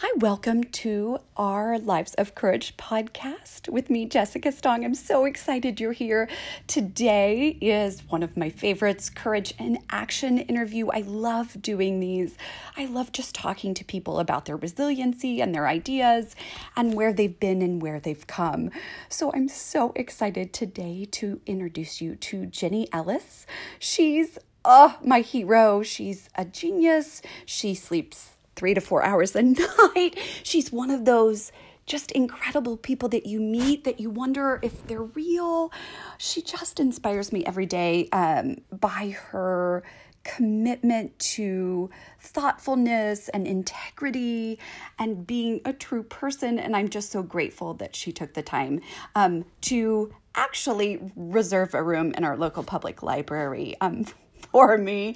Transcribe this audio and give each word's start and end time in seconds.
Hi, 0.00 0.10
welcome 0.18 0.62
to 0.62 1.20
our 1.38 1.78
Lives 1.78 2.12
of 2.16 2.34
Courage 2.34 2.76
podcast 2.76 3.70
with 3.70 3.88
me, 3.88 4.04
Jessica 4.04 4.52
Stong. 4.52 4.84
I'm 4.84 4.94
so 4.94 5.24
excited 5.24 5.80
you're 5.80 5.92
here. 5.92 6.28
Today 6.66 7.56
is 7.62 8.02
one 8.10 8.22
of 8.22 8.36
my 8.36 8.50
favorites, 8.50 9.08
Courage 9.08 9.54
in 9.58 9.78
Action 9.88 10.36
interview. 10.36 10.88
I 10.90 11.00
love 11.00 11.62
doing 11.62 12.00
these. 12.00 12.36
I 12.76 12.84
love 12.84 13.10
just 13.10 13.34
talking 13.34 13.72
to 13.72 13.86
people 13.86 14.18
about 14.18 14.44
their 14.44 14.58
resiliency 14.58 15.40
and 15.40 15.54
their 15.54 15.66
ideas 15.66 16.36
and 16.76 16.92
where 16.92 17.14
they've 17.14 17.40
been 17.40 17.62
and 17.62 17.80
where 17.80 17.98
they've 17.98 18.26
come. 18.26 18.70
So 19.08 19.32
I'm 19.32 19.48
so 19.48 19.94
excited 19.96 20.52
today 20.52 21.06
to 21.12 21.40
introduce 21.46 22.02
you 22.02 22.16
to 22.16 22.44
Jenny 22.44 22.86
Ellis. 22.92 23.46
She's 23.78 24.38
oh, 24.62 24.98
my 25.02 25.20
hero. 25.20 25.82
She's 25.82 26.28
a 26.34 26.44
genius. 26.44 27.22
She 27.46 27.74
sleeps 27.74 28.35
three 28.56 28.74
to 28.74 28.80
four 28.80 29.04
hours 29.04 29.36
a 29.36 29.42
night. 29.42 30.18
She's 30.42 30.72
one 30.72 30.90
of 30.90 31.04
those 31.04 31.52
just 31.86 32.10
incredible 32.12 32.76
people 32.76 33.08
that 33.10 33.26
you 33.26 33.40
meet 33.40 33.84
that 33.84 34.00
you 34.00 34.10
wonder 34.10 34.58
if 34.62 34.86
they're 34.88 35.04
real. 35.04 35.72
She 36.18 36.42
just 36.42 36.80
inspires 36.80 37.32
me 37.32 37.44
every 37.46 37.66
day 37.66 38.08
um, 38.12 38.56
by 38.72 39.16
her 39.30 39.84
commitment 40.24 41.16
to 41.20 41.88
thoughtfulness 42.20 43.28
and 43.28 43.46
integrity 43.46 44.58
and 44.98 45.24
being 45.24 45.60
a 45.64 45.72
true 45.72 46.02
person. 46.02 46.58
And 46.58 46.74
I'm 46.74 46.88
just 46.88 47.12
so 47.12 47.22
grateful 47.22 47.74
that 47.74 47.94
she 47.94 48.10
took 48.10 48.34
the 48.34 48.42
time 48.42 48.80
um, 49.14 49.44
to 49.62 50.12
actually 50.34 50.98
reserve 51.14 51.74
a 51.74 51.82
room 51.82 52.12
in 52.16 52.24
our 52.24 52.36
local 52.36 52.64
public 52.64 53.04
library 53.04 53.76
um, 53.80 54.04
for 54.52 54.78
me, 54.78 55.14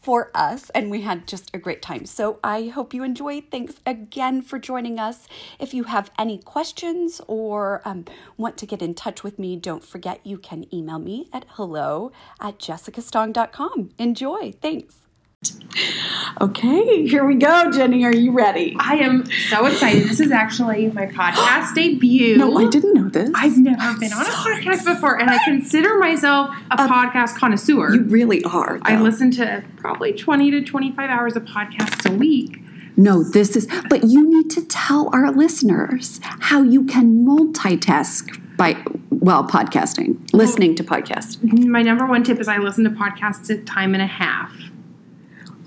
for 0.00 0.30
us, 0.34 0.70
and 0.70 0.90
we 0.90 1.02
had 1.02 1.26
just 1.26 1.50
a 1.54 1.58
great 1.58 1.82
time. 1.82 2.06
So 2.06 2.38
I 2.44 2.68
hope 2.68 2.94
you 2.94 3.02
enjoyed. 3.02 3.44
Thanks 3.50 3.74
again 3.84 4.42
for 4.42 4.58
joining 4.58 4.98
us. 4.98 5.26
If 5.58 5.74
you 5.74 5.84
have 5.84 6.10
any 6.18 6.38
questions 6.38 7.20
or 7.26 7.82
um, 7.84 8.04
want 8.36 8.56
to 8.58 8.66
get 8.66 8.82
in 8.82 8.94
touch 8.94 9.22
with 9.22 9.38
me, 9.38 9.56
don't 9.56 9.84
forget 9.84 10.20
you 10.24 10.38
can 10.38 10.72
email 10.74 10.98
me 10.98 11.28
at 11.32 11.44
hello 11.50 12.12
at 12.40 12.58
jessicastong.com. 12.58 13.90
Enjoy. 13.98 14.52
Thanks. 14.52 15.05
Okay, 16.40 17.06
here 17.06 17.24
we 17.24 17.34
go, 17.34 17.70
Jenny. 17.70 18.04
Are 18.04 18.14
you 18.14 18.32
ready? 18.32 18.76
I 18.78 18.96
am 18.96 19.24
so 19.48 19.66
excited. 19.66 20.04
This 20.04 20.20
is 20.20 20.30
actually 20.30 20.88
my 20.88 21.06
podcast 21.06 21.74
debut. 21.74 22.36
No, 22.36 22.56
I 22.58 22.68
didn't 22.68 22.94
know 22.94 23.08
this. 23.08 23.30
I've 23.34 23.56
never 23.56 23.98
been 23.98 24.12
on 24.12 24.26
a 24.26 24.28
podcast 24.28 24.84
before, 24.84 25.18
and 25.20 25.30
I 25.30 25.38
consider 25.44 25.98
myself 25.98 26.54
a 26.70 26.76
podcast 26.76 27.36
connoisseur. 27.36 27.94
You 27.94 28.02
really 28.04 28.42
are. 28.44 28.78
I 28.82 29.00
listen 29.00 29.30
to 29.32 29.64
probably 29.76 30.12
20 30.12 30.50
to 30.52 30.62
25 30.62 31.10
hours 31.10 31.36
of 31.36 31.44
podcasts 31.44 32.10
a 32.10 32.14
week. 32.14 32.60
No, 32.98 33.22
this 33.22 33.56
is, 33.56 33.68
but 33.90 34.04
you 34.04 34.28
need 34.28 34.50
to 34.50 34.64
tell 34.64 35.10
our 35.12 35.30
listeners 35.30 36.20
how 36.22 36.62
you 36.62 36.84
can 36.84 37.26
multitask 37.26 38.40
by, 38.56 38.82
well, 39.10 39.44
podcasting, 39.44 40.18
listening 40.32 40.74
to 40.76 40.84
podcasts. 40.84 41.42
My 41.66 41.82
number 41.82 42.06
one 42.06 42.24
tip 42.24 42.40
is 42.40 42.48
I 42.48 42.56
listen 42.56 42.84
to 42.84 42.90
podcasts 42.90 43.50
at 43.50 43.66
time 43.66 43.92
and 43.92 44.02
a 44.02 44.06
half. 44.06 44.54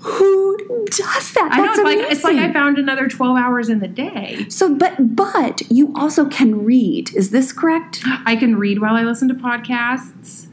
Who 0.02 0.56
does 0.86 1.32
that? 1.34 1.50
I 1.52 1.58
know 1.58 1.64
That's 1.66 1.78
it's 1.78 1.84
like 1.84 1.98
it's 1.98 2.24
like 2.24 2.36
I 2.38 2.50
found 2.52 2.78
another 2.78 3.06
12 3.08 3.36
hours 3.36 3.68
in 3.68 3.80
the 3.80 3.88
day. 3.88 4.46
So, 4.48 4.74
but 4.74 5.14
but 5.14 5.60
you 5.70 5.92
also 5.94 6.24
can 6.26 6.64
read. 6.64 7.14
Is 7.14 7.30
this 7.30 7.52
correct? 7.52 8.00
I 8.24 8.34
can 8.36 8.56
read 8.56 8.80
while 8.80 8.94
I 8.94 9.02
listen 9.02 9.28
to 9.28 9.34
podcasts. 9.34 10.46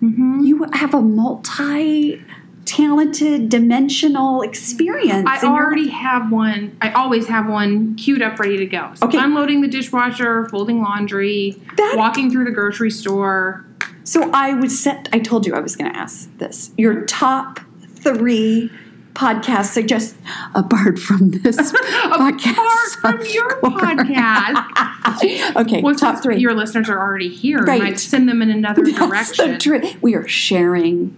Mm-hmm. 0.00 0.40
You 0.44 0.64
have 0.72 0.94
a 0.94 1.02
multi-talented, 1.02 3.48
dimensional 3.48 4.42
experience. 4.42 5.26
I 5.28 5.40
already 5.46 5.88
have 5.88 6.30
one. 6.30 6.76
I 6.80 6.92
always 6.92 7.26
have 7.28 7.48
one 7.48 7.96
queued 7.96 8.22
up, 8.22 8.38
ready 8.38 8.56
to 8.58 8.66
go. 8.66 8.92
So 8.94 9.06
Okay. 9.06 9.18
unloading 9.18 9.62
the 9.62 9.68
dishwasher, 9.68 10.48
folding 10.48 10.80
laundry, 10.80 11.60
That- 11.76 11.94
walking 11.96 12.30
through 12.30 12.44
the 12.44 12.50
grocery 12.52 12.90
store. 12.90 13.64
So 14.04 14.30
I 14.32 14.54
would 14.54 14.70
set. 14.72 15.08
I 15.12 15.18
told 15.20 15.46
you 15.46 15.54
I 15.54 15.60
was 15.60 15.76
going 15.76 15.92
to 15.92 15.96
ask 15.98 16.28
this. 16.38 16.70
Your 16.76 17.04
top 17.06 17.60
three 17.96 18.70
podcasts 19.14 19.66
suggest 19.72 20.16
apart 20.54 20.98
from 20.98 21.30
this 21.30 21.56
podcast. 21.72 22.98
Apart 22.98 23.20
from 23.20 23.26
your 23.32 23.48
course. 23.60 23.82
podcast. 23.82 25.56
okay, 25.56 25.82
Well, 25.82 25.94
top 25.94 26.22
three. 26.22 26.38
Your 26.38 26.54
listeners 26.54 26.88
are 26.88 26.98
already 26.98 27.28
here. 27.28 27.58
Right. 27.62 27.78
You 27.78 27.82
might 27.84 27.98
send 28.00 28.28
them 28.28 28.40
in 28.42 28.50
another 28.50 28.82
That's 28.84 28.98
direction. 29.36 29.58
truth. 29.58 29.96
We 30.02 30.14
are 30.14 30.26
sharing 30.26 31.14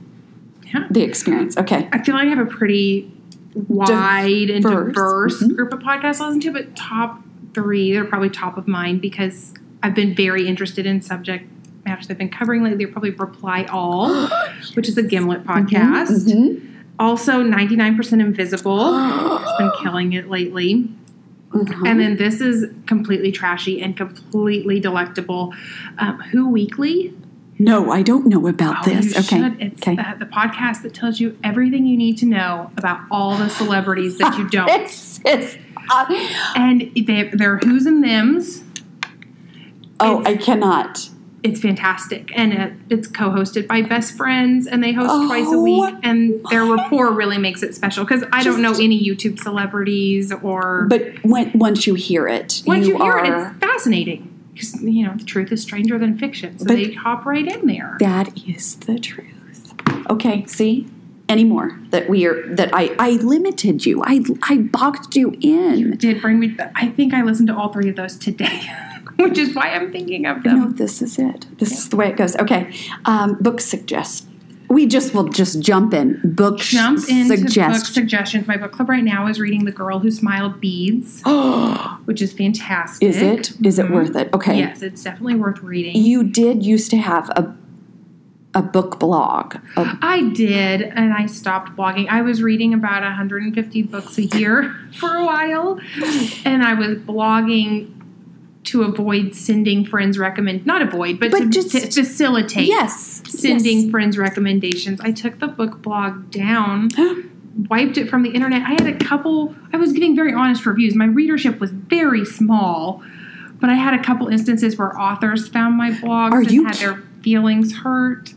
Yeah. 0.72 0.86
the 0.90 1.02
experience. 1.02 1.56
Okay. 1.56 1.88
I 1.92 2.02
feel 2.02 2.14
like 2.14 2.26
I 2.26 2.30
have 2.30 2.38
a 2.38 2.46
pretty 2.46 3.10
wide 3.54 4.50
and 4.50 4.62
Diverse. 4.64 4.86
diverse 4.94 5.42
Mhm. 5.42 5.56
group 5.56 5.72
of 5.72 5.78
podcasts 5.80 6.18
to 6.18 6.26
listen 6.26 6.40
to, 6.40 6.50
but 6.52 6.74
top 6.74 7.22
three, 7.54 7.92
they're 7.92 8.04
probably 8.04 8.30
top 8.30 8.56
of 8.58 8.66
mind 8.66 9.00
because 9.00 9.54
I've 9.82 9.94
been 9.94 10.14
very 10.14 10.48
interested 10.48 10.86
in 10.86 11.00
subject 11.02 11.48
matters 11.86 12.10
I've 12.10 12.16
been 12.18 12.30
covering 12.30 12.62
lately. 12.62 12.78
They're 12.78 12.88
probably 12.92 13.10
Reply 13.10 13.66
All, 13.70 14.28
which 14.74 14.88
is 14.88 14.96
a 14.96 15.02
Gimlet 15.02 15.44
podcast. 15.44 16.26
Mhm. 16.28 16.60
Also, 16.98 17.42
99% 17.42 18.20
Invisible. 18.20 18.96
it's 19.42 19.58
been 19.58 19.70
killing 19.82 20.12
it 20.12 20.30
lately. 20.30 20.88
Mhm. 21.50 21.88
And 21.88 22.00
then 22.00 22.16
this 22.16 22.40
is 22.40 22.66
completely 22.86 23.30
trashy 23.32 23.80
and 23.80 23.96
completely 23.96 24.80
delectable. 24.80 25.54
Um, 25.98 26.18
Who 26.32 26.48
Weekly? 26.48 27.14
No, 27.58 27.92
I 27.92 28.02
don't 28.02 28.26
know 28.26 28.48
about 28.48 28.86
Oh, 28.86 28.90
this. 28.90 29.16
okay. 29.16 29.38
should. 29.42 29.62
It's 29.62 29.82
okay. 29.86 29.94
the, 29.94 30.24
the 30.24 30.26
podcast 30.26 30.82
that 30.82 30.92
tells 30.94 31.20
you 31.20 31.38
everything 31.44 31.86
you 31.86 31.96
need 31.96 32.18
to 32.18 32.26
know 32.26 32.72
about 32.76 33.00
all 33.12 33.36
the 33.36 33.48
celebrities 33.48 34.18
that 34.18 34.36
you 34.36 34.48
don't. 34.50 34.68
It's, 34.68 35.20
it's, 35.24 35.56
uh, 35.90 36.06
and 36.56 36.90
they, 36.96 37.30
they're 37.32 37.58
who's 37.58 37.86
and 37.86 38.02
them's. 38.02 38.64
oh, 40.00 40.20
It's- 40.22 40.34
I 40.34 40.36
cannot. 40.36 41.08
It's 41.44 41.60
fantastic, 41.60 42.32
and 42.34 42.54
it, 42.54 42.72
it's 42.88 43.06
co-hosted 43.06 43.66
by 43.68 43.82
best 43.82 44.16
friends, 44.16 44.66
and 44.66 44.82
they 44.82 44.92
host 44.92 45.26
twice 45.26 45.46
a 45.46 45.50
Oh, 45.50 45.62
week. 45.62 45.94
And 46.02 46.42
their 46.50 46.64
rapport 46.64 47.12
really 47.12 47.36
makes 47.36 47.62
it 47.62 47.74
special 47.74 48.02
because 48.04 48.24
I 48.32 48.42
don't 48.42 48.62
know 48.62 48.72
any 48.72 48.98
YouTube 48.98 49.38
celebrities 49.38 50.32
or. 50.42 50.86
But 50.88 51.22
when 51.22 51.52
once 51.54 51.86
you 51.86 51.94
hear 51.94 52.26
it, 52.26 52.62
once 52.66 52.86
you, 52.86 52.96
hear 52.96 53.12
are, 53.12 53.24
it, 53.24 53.50
it's 53.52 53.58
fascinating 53.60 54.30
because 54.54 54.80
you 54.82 55.04
know 55.06 55.14
the 55.16 55.24
truth 55.24 55.52
is 55.52 55.60
stranger 55.60 55.98
than 55.98 56.16
fiction, 56.16 56.58
so 56.58 56.64
they 56.64 56.92
hop 56.92 57.26
right 57.26 57.46
in 57.46 57.66
there. 57.66 57.98
that 58.00 58.36
is 58.48 58.76
the 58.76 58.98
truth. 58.98 59.74
Okay, 60.08 60.46
see? 60.46 60.86
Any 61.28 61.44
more 61.44 61.78
that 61.90 62.08
we 62.08 62.26
are 62.26 62.54
that 62.54 62.70
I 62.74 62.94
I 62.98 63.10
limited 63.12 63.84
you. 63.86 64.02
I 64.02 64.20
I 64.42 64.58
boxed 64.58 65.14
you 65.16 65.30
in. 65.40 65.92
It 65.94 65.98
did 65.98 66.20
bring 66.22 66.38
me. 66.38 66.56
I 66.74 66.88
think 66.88 67.12
I 67.14 67.22
listened 67.22 67.48
to 67.48 67.56
all 67.56 67.70
three 67.72 67.88
of 67.88 67.96
those 67.96 68.16
today, 68.16 68.60
which 69.18 69.38
is 69.38 69.54
why 69.54 69.70
I'm 69.70 69.90
thinking 69.92 70.26
of 70.26 70.42
them. 70.42 70.60
No, 70.60 70.68
this 70.70 71.00
is 71.02 71.18
it. 71.18 71.46
This 71.58 71.72
is 71.78 71.88
the 71.88 71.96
way 71.96 72.08
it 72.08 72.16
goes. 72.16 72.36
Okay. 72.36 72.72
Um, 73.04 73.34
book 73.40 73.60
suggest. 73.60 74.26
We 74.68 74.86
just 74.86 75.14
will 75.14 75.28
just 75.28 75.60
jump 75.60 75.94
in. 75.94 76.20
Book 76.24 76.58
Jump 76.58 76.98
into 77.08 77.36
book 77.36 77.84
suggestions. 77.86 78.48
My 78.48 78.56
book 78.56 78.72
club 78.72 78.88
right 78.88 79.04
now 79.04 79.26
is 79.28 79.38
reading 79.38 79.66
The 79.66 79.70
Girl 79.72 80.00
Who 80.00 80.10
Smiled 80.10 80.60
Beads, 80.60 81.22
Oh, 81.26 82.00
which 82.06 82.20
is 82.22 82.32
fantastic. 82.32 83.06
is 83.08 83.20
it? 83.22 83.52
Is 83.64 83.78
it 83.78 83.86
Mhm. 83.86 83.90
worth 83.90 84.16
it? 84.16 84.30
Okay. 84.32 84.58
Yes, 84.58 84.82
it's 84.82 85.04
definitely 85.04 85.36
worth 85.36 85.62
reading. 85.62 85.94
You 86.02 86.24
did 86.24 86.64
used 86.64 86.90
to 86.90 86.96
have 86.96 87.28
a 87.30 87.54
a 88.56 88.62
book 88.62 89.00
blog. 89.00 89.56
A- 89.76 89.98
I 90.00 90.30
did, 90.30 90.80
and 90.82 91.12
I 91.12 91.26
stopped 91.26 91.76
blogging. 91.76 92.06
I 92.08 92.22
was 92.22 92.40
reading 92.42 92.72
about 92.72 93.02
150 93.02 93.82
books 93.82 94.16
a 94.16 94.22
year 94.26 94.74
for 94.94 95.14
a 95.14 95.24
while, 95.26 95.78
and 96.44 96.62
I 96.64 96.74
was 96.74 96.96
blogging 96.98 97.90
to 98.64 98.82
avoid 98.82 99.34
sending 99.34 99.84
friends 99.84 100.18
recommend 100.18 100.64
not 100.66 100.80
avoid, 100.82 101.20
but, 101.20 101.30
But 101.30 101.40
to, 101.40 101.48
just- 101.50 101.70
to 101.70 101.80
facilitate 102.02 102.66
yes. 102.66 103.22
sending 103.28 103.90
friends 103.90 104.16
recommendations. 104.18 105.00
I 105.02 105.12
took 105.12 105.38
the 105.38 105.48
book 105.48 105.82
blog 105.82 106.30
down. 106.30 106.88
wiped 107.70 107.96
it 107.98 108.10
from 108.10 108.24
the 108.24 108.30
internet. 108.30 108.62
I 108.62 108.70
had 108.70 108.86
a 108.88 108.96
couple, 108.96 109.54
I 109.72 109.76
was 109.76 109.92
getting 109.92 110.16
very 110.16 110.32
honest 110.34 110.66
reviews. 110.66 110.96
My 110.96 111.04
readership 111.04 111.60
was 111.60 111.70
very 111.70 112.24
small, 112.24 113.00
but 113.60 113.70
I 113.70 113.74
had 113.74 113.94
a 113.94 114.02
couple 114.02 114.26
instances 114.26 114.76
where 114.76 114.98
authors 115.00 115.46
found 115.46 115.76
my 115.76 115.92
blog 116.00 116.32
and 116.32 116.50
you 116.50 116.64
had 116.64 116.74
their 116.76 116.96
feelings 117.22 117.76
hurt. 117.76 118.34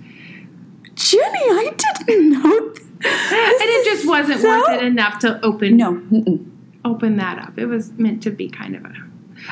Jenny, 0.94 1.23
I 1.39 1.73
didn't 2.06 2.30
know. 2.31 2.73
and 2.73 2.75
it 3.01 3.85
just 3.85 4.07
wasn't 4.07 4.39
so- 4.41 4.50
worth 4.50 4.69
it 4.69 4.83
enough 4.83 5.18
to 5.19 5.44
open 5.44 5.77
No. 5.77 5.94
mm-mm. 5.94 6.45
open 6.85 7.18
that 7.18 7.39
up. 7.39 7.57
It 7.57 7.65
was 7.65 7.91
meant 7.94 8.21
to 8.23 8.30
be 8.30 8.50
kind 8.50 8.75
of 8.75 8.85
a 8.85 8.94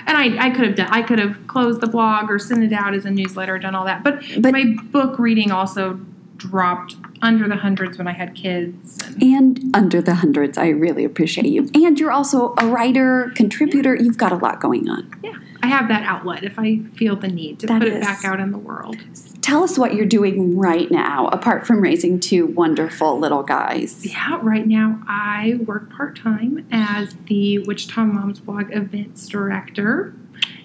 and 0.08 0.18
I, 0.18 0.48
I 0.48 0.50
could 0.50 0.66
have 0.66 0.76
done 0.76 0.88
I 0.92 1.02
could 1.02 1.20
have 1.20 1.48
closed 1.48 1.82
the 1.82 1.88
blog 1.88 2.30
or 2.30 2.40
sent 2.40 2.64
it 2.64 2.74
out 2.74 2.94
as 2.94 3.06
a 3.06 3.12
newsletter, 3.12 3.58
done 3.60 3.76
all 3.76 3.86
that. 3.86 4.04
But, 4.04 4.24
But- 4.40 4.52
my 4.52 4.76
book 4.92 5.20
reading 5.20 5.52
also 5.52 6.00
dropped 6.38 6.96
under 7.22 7.48
the 7.48 7.56
hundreds 7.56 7.98
when 7.98 8.08
I 8.08 8.12
had 8.12 8.36
kids. 8.36 9.00
And 9.22 9.58
And 9.58 9.76
under 9.76 10.02
the 10.02 10.16
hundreds, 10.16 10.58
I 10.58 10.68
really 10.70 11.04
appreciate 11.06 11.48
you. 11.48 11.70
And 11.74 12.00
you're 12.00 12.12
also 12.12 12.54
a 12.58 12.68
writer, 12.68 13.32
contributor. 13.36 13.96
You've 13.96 14.18
got 14.18 14.32
a 14.32 14.36
lot 14.36 14.60
going 14.60 14.90
on. 14.90 15.10
yeah, 15.24 15.38
I 15.64 15.68
have 15.68 15.88
that 15.88 16.04
outlet 16.04 16.44
if 16.44 16.60
I 16.60 16.80
feel 16.96 17.16
the 17.16 17.30
need 17.30 17.60
to 17.60 17.68
That 17.68 17.82
put 17.82 17.88
it 17.88 18.02
back 18.02 18.26
out 18.26 18.40
in 18.40 18.52
the 18.52 18.58
world. 18.58 18.98
Tell 19.46 19.64
us 19.64 19.78
what 19.78 19.94
you're 19.94 20.08
doing 20.08 20.58
right 20.58 20.90
now, 20.90 21.28
apart 21.28 21.68
from 21.68 21.80
raising 21.80 22.20
two 22.20 22.48
wonderful 22.48 23.20
little 23.20 23.44
guys. 23.44 24.04
Yeah, 24.04 24.40
right 24.42 24.66
now 24.66 25.00
I 25.08 25.60
work 25.68 25.92
part 25.92 26.18
time 26.18 26.66
as 26.72 27.16
the 27.28 27.60
Wichita 27.60 28.06
Moms 28.06 28.40
Blog 28.40 28.76
events 28.76 29.28
director. 29.28 30.16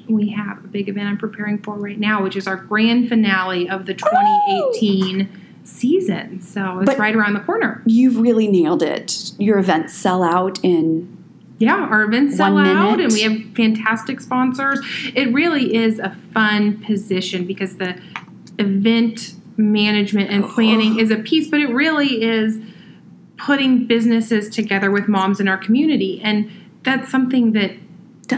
We 0.09 0.31
have 0.31 0.65
a 0.65 0.69
big 0.69 0.88
event 0.88 1.09
I'm 1.09 1.19
preparing 1.19 1.59
for 1.59 1.75
right 1.77 2.00
now, 2.00 2.23
which 2.23 2.37
is 2.37 2.47
our 2.47 2.56
grand 2.56 3.11
finale 3.11 3.69
of 3.69 3.85
the 3.85 3.93
2018 3.93 5.29
season. 5.62 6.41
So 6.41 6.79
it's 6.79 6.87
But- 6.87 6.99
right 6.99 7.15
around 7.15 7.35
the 7.35 7.41
corner. 7.41 7.82
You've 7.85 8.19
really 8.19 8.49
nailed 8.49 8.82
it. 8.82 9.32
Your 9.38 9.59
events 9.59 9.93
sell 9.93 10.23
out 10.23 10.59
in 10.62 11.19
Yeah, 11.59 11.77
our 11.77 12.03
events 12.05 12.38
sell 12.38 12.56
out 12.56 12.99
and 12.99 13.12
we 13.12 13.21
have 13.21 13.37
fantastic 13.55 14.23
sponsors. 14.23 14.81
It 15.15 15.31
really 15.35 15.75
is 15.75 15.99
a 15.99 16.17
fun 16.32 16.79
position 16.79 17.44
because 17.44 17.77
the 17.77 17.97
event 18.61 19.35
management 19.57 20.31
and 20.31 20.45
planning 20.49 20.99
is 20.99 21.11
a 21.11 21.17
piece, 21.17 21.49
but 21.49 21.61
it 21.61 21.69
really 21.71 22.23
is 22.23 22.59
putting 23.37 23.87
businesses 23.87 24.49
together 24.49 24.91
with 24.91 25.09
moms 25.09 25.41
in 25.41 25.49
our 25.49 25.57
community. 25.59 26.21
And 26.23 26.51
that's 26.83 27.11
something 27.11 27.53
that 27.53 27.73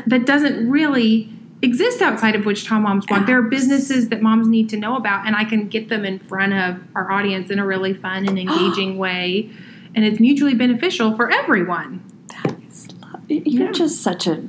that 0.06 0.24
doesn't 0.24 0.70
really 0.70 1.28
exist 1.60 2.00
outside 2.00 2.34
of 2.34 2.46
Wichita 2.46 2.78
Moms 2.80 3.04
Blog. 3.06 3.26
There 3.26 3.38
are 3.38 3.42
businesses 3.42 4.08
that 4.08 4.22
moms 4.22 4.48
need 4.48 4.68
to 4.70 4.76
know 4.76 4.96
about, 4.96 5.26
and 5.26 5.36
I 5.36 5.44
can 5.44 5.68
get 5.68 5.88
them 5.90 6.04
in 6.04 6.18
front 6.18 6.54
of 6.54 6.82
our 6.96 7.12
audience 7.12 7.50
in 7.50 7.58
a 7.58 7.66
really 7.66 7.92
fun 7.94 8.26
and 8.26 8.38
engaging 8.38 8.96
way. 8.98 9.50
And 9.94 10.04
it's 10.04 10.18
mutually 10.18 10.54
beneficial 10.54 11.14
for 11.14 11.30
everyone. 11.30 12.02
That 12.28 12.56
is 12.68 12.88
love. 13.02 13.20
You're 13.28 13.66
Yeah. 13.66 13.72
just 13.72 14.00
such 14.02 14.26
a 14.26 14.42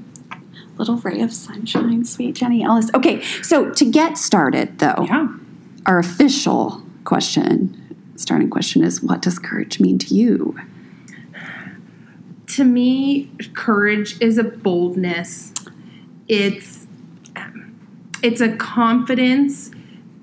little 0.78 0.96
ray 0.98 1.19
of 1.22 1.34
sunshine, 1.34 2.06
sweet 2.06 2.36
Jenny 2.36 2.64
Ellis. 2.64 2.90
Okay, 2.96 3.22
so 3.42 3.69
to 3.72 3.86
get 3.86 4.18
started, 4.18 4.80
though, 4.80 5.06
Yeah. 5.08 5.28
Our 5.85 6.00
official 6.00 6.81
question, 7.03 7.80
starting 8.15 8.50
question 8.50 8.83
is 8.83 9.01
what 9.01 9.21
does 9.21 9.39
courage 9.39 9.80
mean 9.80 9.97
to 10.00 10.13
you? 10.15 10.59
to 12.45 12.63
me, 12.63 13.31
courage 13.56 14.21
is 14.21 14.38
a 14.38 14.44
boldness. 14.44 15.53
It's 16.27 16.85
it's 18.21 18.39
a 18.41 18.56
confidence, 18.56 19.71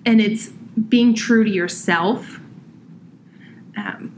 and 0.07 0.21
it's 0.21 0.49
being 0.49 1.15
true 1.15 1.43
to 1.45 1.51
yourself. 1.51 2.41
Um, 3.77 4.13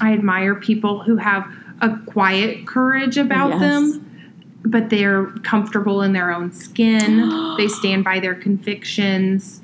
I 0.00 0.12
admire 0.14 0.54
people 0.54 1.02
who 1.02 1.16
have 1.18 1.46
a 1.80 1.96
quiet 2.06 2.66
courage 2.66 3.18
about 3.18 3.50
Yes. 3.50 3.60
them, 3.60 4.30
but 4.64 4.88
they're 4.90 5.26
comfortable 5.44 6.02
in 6.02 6.12
their 6.14 6.32
own 6.32 6.52
skin. 6.52 7.54
they 7.58 7.68
stand 7.68 8.02
by 8.02 8.18
their 8.18 8.34
convictions, 8.34 9.60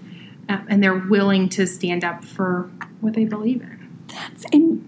uh, 0.53 0.63
and 0.69 0.83
they're 0.83 0.95
willing 0.95 1.49
to 1.51 1.67
stand 1.67 2.05
up 2.05 2.25
for 2.25 2.71
what 3.01 3.15
they 3.15 3.25
believe 3.25 3.63
in. 3.63 4.05
That's 4.09 4.45
and 4.53 4.87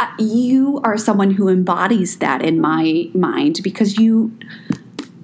uh, 0.00 0.08
you 0.18 0.80
are 0.84 0.96
someone 0.96 1.32
who 1.32 1.48
embodies 1.48 2.18
that 2.18 2.42
in 2.42 2.60
my 2.60 3.10
mind 3.14 3.60
because 3.62 3.98
you 3.98 4.36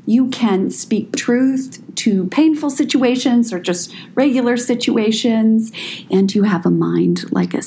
you 0.06 0.28
can 0.30 0.70
speak 0.70 1.14
truth 1.16 1.82
to 1.94 2.26
painful 2.28 2.70
situations 2.70 3.52
or 3.52 3.60
just 3.60 3.94
regular 4.14 4.56
situations 4.56 5.70
and 6.10 6.34
you 6.34 6.44
have 6.44 6.66
a 6.66 6.70
mind 6.70 7.30
like 7.32 7.54
a 7.54 7.62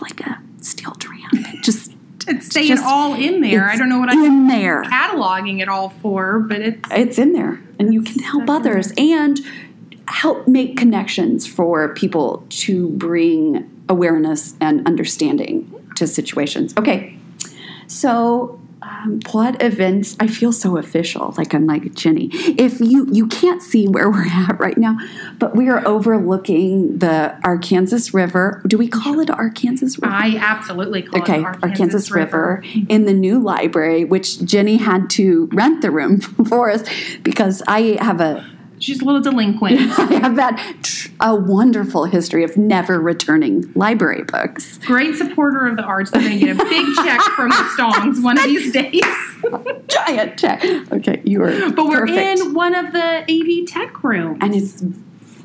like 0.00 0.20
a 0.20 0.40
steel 0.60 0.92
tram 0.94 1.30
just 1.62 1.92
It's 2.26 2.46
staying 2.46 2.68
just- 2.68 2.84
all 2.84 3.14
in 3.14 3.42
there. 3.42 3.68
I 3.68 3.76
don't 3.76 3.90
know 3.90 3.98
what 3.98 4.08
I'm 4.08 4.24
in 4.24 4.46
there 4.46 4.82
cataloging 4.84 5.60
it 5.60 5.68
all 5.68 5.90
for, 5.90 6.38
but 6.38 6.60
it's 6.62 6.88
it's 6.90 7.18
in 7.18 7.32
there 7.34 7.60
and 7.78 7.92
you 7.92 8.02
can 8.02 8.20
help 8.20 8.48
others 8.48 8.92
and 8.96 9.38
help 10.08 10.46
make 10.48 10.76
connections 10.76 11.46
for 11.46 11.94
people 11.94 12.44
to 12.48 12.88
bring 12.90 13.70
awareness 13.88 14.54
and 14.60 14.86
understanding 14.86 15.70
to 15.96 16.06
situations. 16.06 16.74
Okay 16.76 17.16
so 17.86 18.60
um, 18.82 19.20
what 19.32 19.62
events 19.62 20.16
i 20.20 20.26
feel 20.26 20.52
so 20.52 20.76
official 20.76 21.34
like 21.38 21.54
i'm 21.54 21.66
like 21.66 21.94
jenny 21.94 22.28
if 22.32 22.80
you 22.80 23.06
you 23.10 23.26
can't 23.26 23.62
see 23.62 23.86
where 23.88 24.10
we're 24.10 24.26
at 24.26 24.58
right 24.58 24.76
now 24.76 24.96
but 25.38 25.54
we 25.56 25.68
are 25.68 25.86
overlooking 25.86 26.98
the 26.98 27.38
arkansas 27.44 28.10
river. 28.16 28.62
Do 28.66 28.76
we 28.78 28.88
call 28.88 29.20
it 29.20 29.30
arkansas 29.30 29.98
river? 30.00 30.14
I 30.14 30.36
absolutely 30.38 31.02
call 31.02 31.20
Okay, 31.20 31.40
it 31.40 31.44
Arkansas, 31.44 31.66
Arkansas, 31.66 32.14
River. 32.14 32.62
in 32.88 33.04
the 33.04 33.12
new 33.14 33.38
library, 33.38 34.04
which 34.04 34.44
Jenny 34.44 34.76
had 34.76 35.10
to 35.10 35.48
rent 35.52 35.82
the 35.82 35.90
room 35.90 36.20
for 36.48 36.70
us 36.70 36.82
because 37.22 37.62
I 37.66 37.98
have 38.00 38.20
a 38.20 38.44
She's 38.84 39.00
a 39.00 39.04
little 39.04 39.20
delinquent. 39.22 39.80
I 39.98 40.14
have 40.14 40.36
that 40.36 40.76
tr- 40.82 41.08
a 41.20 41.34
wonderful 41.34 42.04
history 42.04 42.44
of 42.44 42.56
never 42.56 43.00
returning 43.00 43.72
library 43.74 44.24
books. 44.24 44.78
Great 44.78 45.14
supporter 45.14 45.66
of 45.66 45.76
the 45.76 45.82
arts. 45.82 46.10
They're 46.10 46.20
going 46.20 46.38
to 46.38 46.44
get 46.44 46.60
a 46.60 46.64
big 46.64 46.86
check 46.96 47.20
from 47.34 47.48
the 47.48 47.54
Stongs 47.76 48.22
one 48.22 48.36
of 48.38 48.44
these 48.44 48.72
days. 48.72 49.00
Giant 49.88 50.38
check. 50.38 50.62
Okay, 50.92 51.22
you 51.24 51.42
are 51.42 51.70
But 51.70 51.86
we're 51.86 52.06
perfect. 52.06 52.40
in 52.40 52.54
one 52.54 52.74
of 52.74 52.92
the 52.92 53.24
AV 53.28 53.66
tech 53.66 54.02
rooms. 54.04 54.38
and 54.40 54.54
it's 54.54 54.84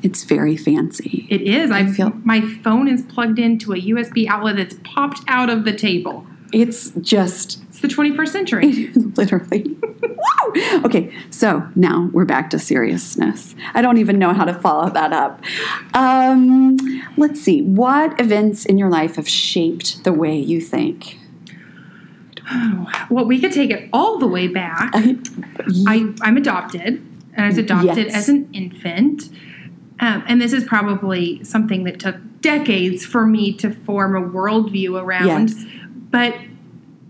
it's 0.02 0.24
very 0.24 0.56
fancy. 0.56 1.26
it 1.30 1.42
is. 1.42 1.70
I 1.70 1.84
feel- 1.84 2.10
feel 2.10 2.20
my 2.24 2.40
phone 2.62 2.88
is 2.88 3.02
plugged 3.02 3.38
into 3.38 3.72
a 3.72 3.76
USB 3.80 4.26
outlet 4.28 4.56
that's 4.56 4.76
popped 4.84 5.20
out 5.28 5.50
of 5.50 5.64
the 5.64 5.72
table. 5.74 6.26
It's 6.52 6.90
just 7.00 7.62
It's 7.82 7.94
the 7.94 8.02
21st 8.02 8.28
century. 8.28 8.88
literally. 9.16 9.62
Woo! 9.64 10.84
Okay, 10.84 11.12
so 11.30 11.66
now 11.74 12.10
we're 12.12 12.24
back 12.26 12.50
to 12.50 12.58
seriousness. 12.58 13.54
I 13.72 13.80
don't 13.80 13.96
even 13.98 14.18
know 14.18 14.34
how 14.34 14.44
to 14.44 14.52
follow 14.54 14.90
that 14.90 15.12
up. 15.14 15.42
Um, 15.94 16.76
let's 17.16 17.40
see. 17.40 17.62
What 17.62 18.20
events 18.20 18.66
in 18.66 18.76
your 18.76 18.90
life 18.90 19.16
have 19.16 19.28
shaped 19.28 20.04
the 20.04 20.12
way 20.12 20.36
you 20.38 20.60
think? 20.60 21.18
well, 23.10 23.24
we 23.24 23.40
could 23.40 23.52
take 23.52 23.70
it 23.70 23.88
all 23.92 24.18
the 24.18 24.26
way 24.26 24.46
back. 24.48 24.90
I, 24.94 26.12
I'm 26.20 26.36
adopted, 26.36 26.84
and 27.34 27.44
I 27.44 27.46
was 27.46 27.58
adopted 27.58 28.06
Yes. 28.08 28.14
as 28.14 28.28
an 28.28 28.50
infant. 28.52 29.30
Um, 30.00 30.24
and 30.26 30.40
this 30.40 30.52
is 30.52 30.64
probably 30.64 31.42
something 31.44 31.84
that 31.84 32.00
took 32.00 32.16
decades 32.40 33.04
for 33.04 33.24
me 33.26 33.52
to 33.54 33.70
form 33.72 34.16
a 34.16 34.20
worldview 34.20 35.00
around. 35.00 35.50
Yes. 35.50 35.64
But 36.10 36.34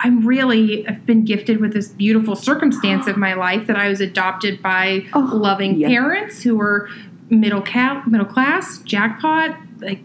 I'm 0.03 0.27
really, 0.27 0.87
I've 0.89 1.05
been 1.05 1.25
gifted 1.25 1.61
with 1.61 1.75
this 1.75 1.89
beautiful 1.89 2.35
circumstance 2.35 3.07
of 3.07 3.17
my 3.17 3.35
life 3.35 3.67
that 3.67 3.77
I 3.77 3.89
was 3.89 4.01
adopted 4.01 4.63
by 4.63 5.07
Oh, 5.13 5.31
loving 5.33 5.77
yeah. 5.79 5.89
parents 5.89 6.43
who 6.43 6.57
were 6.57 6.89
middle 7.29 7.61
cap, 7.63 8.07
middle 8.07 8.27
class, 8.27 8.79
jackpot, 8.79 9.57
like 9.81 10.01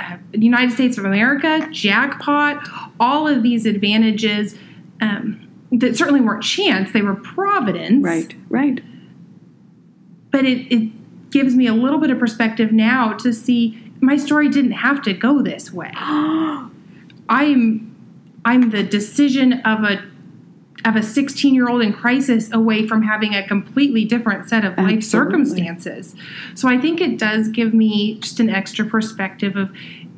uh, 0.00 0.16
United 0.32 0.72
States 0.72 0.98
of 0.98 1.04
America, 1.04 1.66
jackpot, 1.72 2.68
all 3.00 3.26
of 3.26 3.42
these 3.42 3.64
advantages 3.66 4.54
um, 5.00 5.48
that 5.72 5.96
certainly 5.96 6.20
weren't 6.20 6.42
chance; 6.42 6.92
they 6.92 7.02
were 7.02 7.14
providence. 7.14 8.04
Right, 8.04 8.34
right. 8.48 8.82
But 10.30 10.44
it, 10.44 10.72
it 10.72 11.30
gives 11.30 11.54
me 11.54 11.66
a 11.66 11.74
little 11.74 11.98
bit 11.98 12.10
of 12.10 12.18
perspective 12.18 12.70
now 12.70 13.14
to 13.14 13.32
see 13.32 13.82
my 14.00 14.16
story 14.16 14.48
didn't 14.48 14.72
have 14.72 15.02
to 15.02 15.12
go 15.12 15.42
this 15.42 15.72
way. 15.72 15.90
I'm 17.28 17.87
I'm 18.48 18.70
the 18.70 18.82
decision 18.82 19.60
of 19.60 19.84
a 19.84 20.02
of 20.84 20.96
a 20.96 21.02
16 21.02 21.54
year 21.54 21.68
old 21.68 21.82
in 21.82 21.92
crisis 21.92 22.50
away 22.50 22.86
from 22.86 23.02
having 23.02 23.34
a 23.34 23.46
completely 23.46 24.06
different 24.06 24.48
set 24.48 24.64
of 24.64 24.78
life 24.78 25.04
circumstances. 25.04 26.14
So 26.54 26.66
I 26.66 26.78
think 26.78 27.02
it 27.02 27.18
does 27.18 27.48
give 27.48 27.74
me 27.74 28.18
just 28.20 28.40
an 28.40 28.48
extra 28.48 28.86
perspective 28.86 29.56
of 29.56 29.70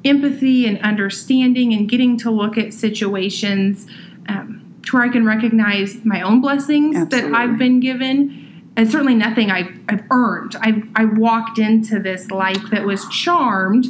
empathy 0.05 0.65
and 0.65 0.79
understanding 0.81 1.73
and 1.73 1.89
getting 1.89 2.17
to 2.19 2.31
look 2.31 2.57
at 2.57 2.73
situations 2.73 3.89
um, 4.29 4.81
to 4.87 4.97
where 4.97 5.03
I 5.03 5.09
can 5.09 5.27
recognize 5.27 6.05
my 6.05 6.21
own 6.23 6.41
blessings 6.41 7.09
that 7.09 7.35
I've 7.35 7.59
been 7.59 7.81
given. 7.81 8.71
And 8.77 8.89
certainly 8.89 9.17
nothing 9.17 9.51
I've, 9.51 9.77
I've 9.89 10.05
earned. 10.13 10.55
I, 10.61 10.85
I 10.95 11.05
walked 11.05 11.59
into 11.59 11.99
this 11.99 12.31
life 12.31 12.71
that 12.71 12.85
was 12.85 13.09
charmed, 13.09 13.87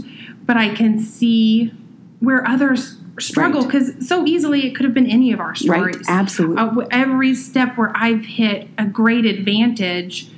but 0.46 0.56
I 0.56 0.74
can 0.74 0.98
see 0.98 1.74
where 2.20 2.46
others 2.48 2.96
struggle 3.20 3.60
Right. 3.62 3.70
because 3.70 4.08
so 4.08 4.26
easily 4.26 4.66
it 4.66 4.74
could 4.74 4.84
have 4.84 4.94
been 4.94 5.06
any 5.10 5.32
of 5.32 5.40
our 5.40 5.54
stories. 5.54 5.96
Right, 5.96 6.04
absolutely. 6.08 6.56
Uh, 6.84 6.86
every 6.90 7.34
step 7.34 7.76
where 7.76 7.92
I've 7.94 8.24
hit 8.24 8.68
a 8.78 8.84
great 8.86 9.24
advantage, 9.24 10.28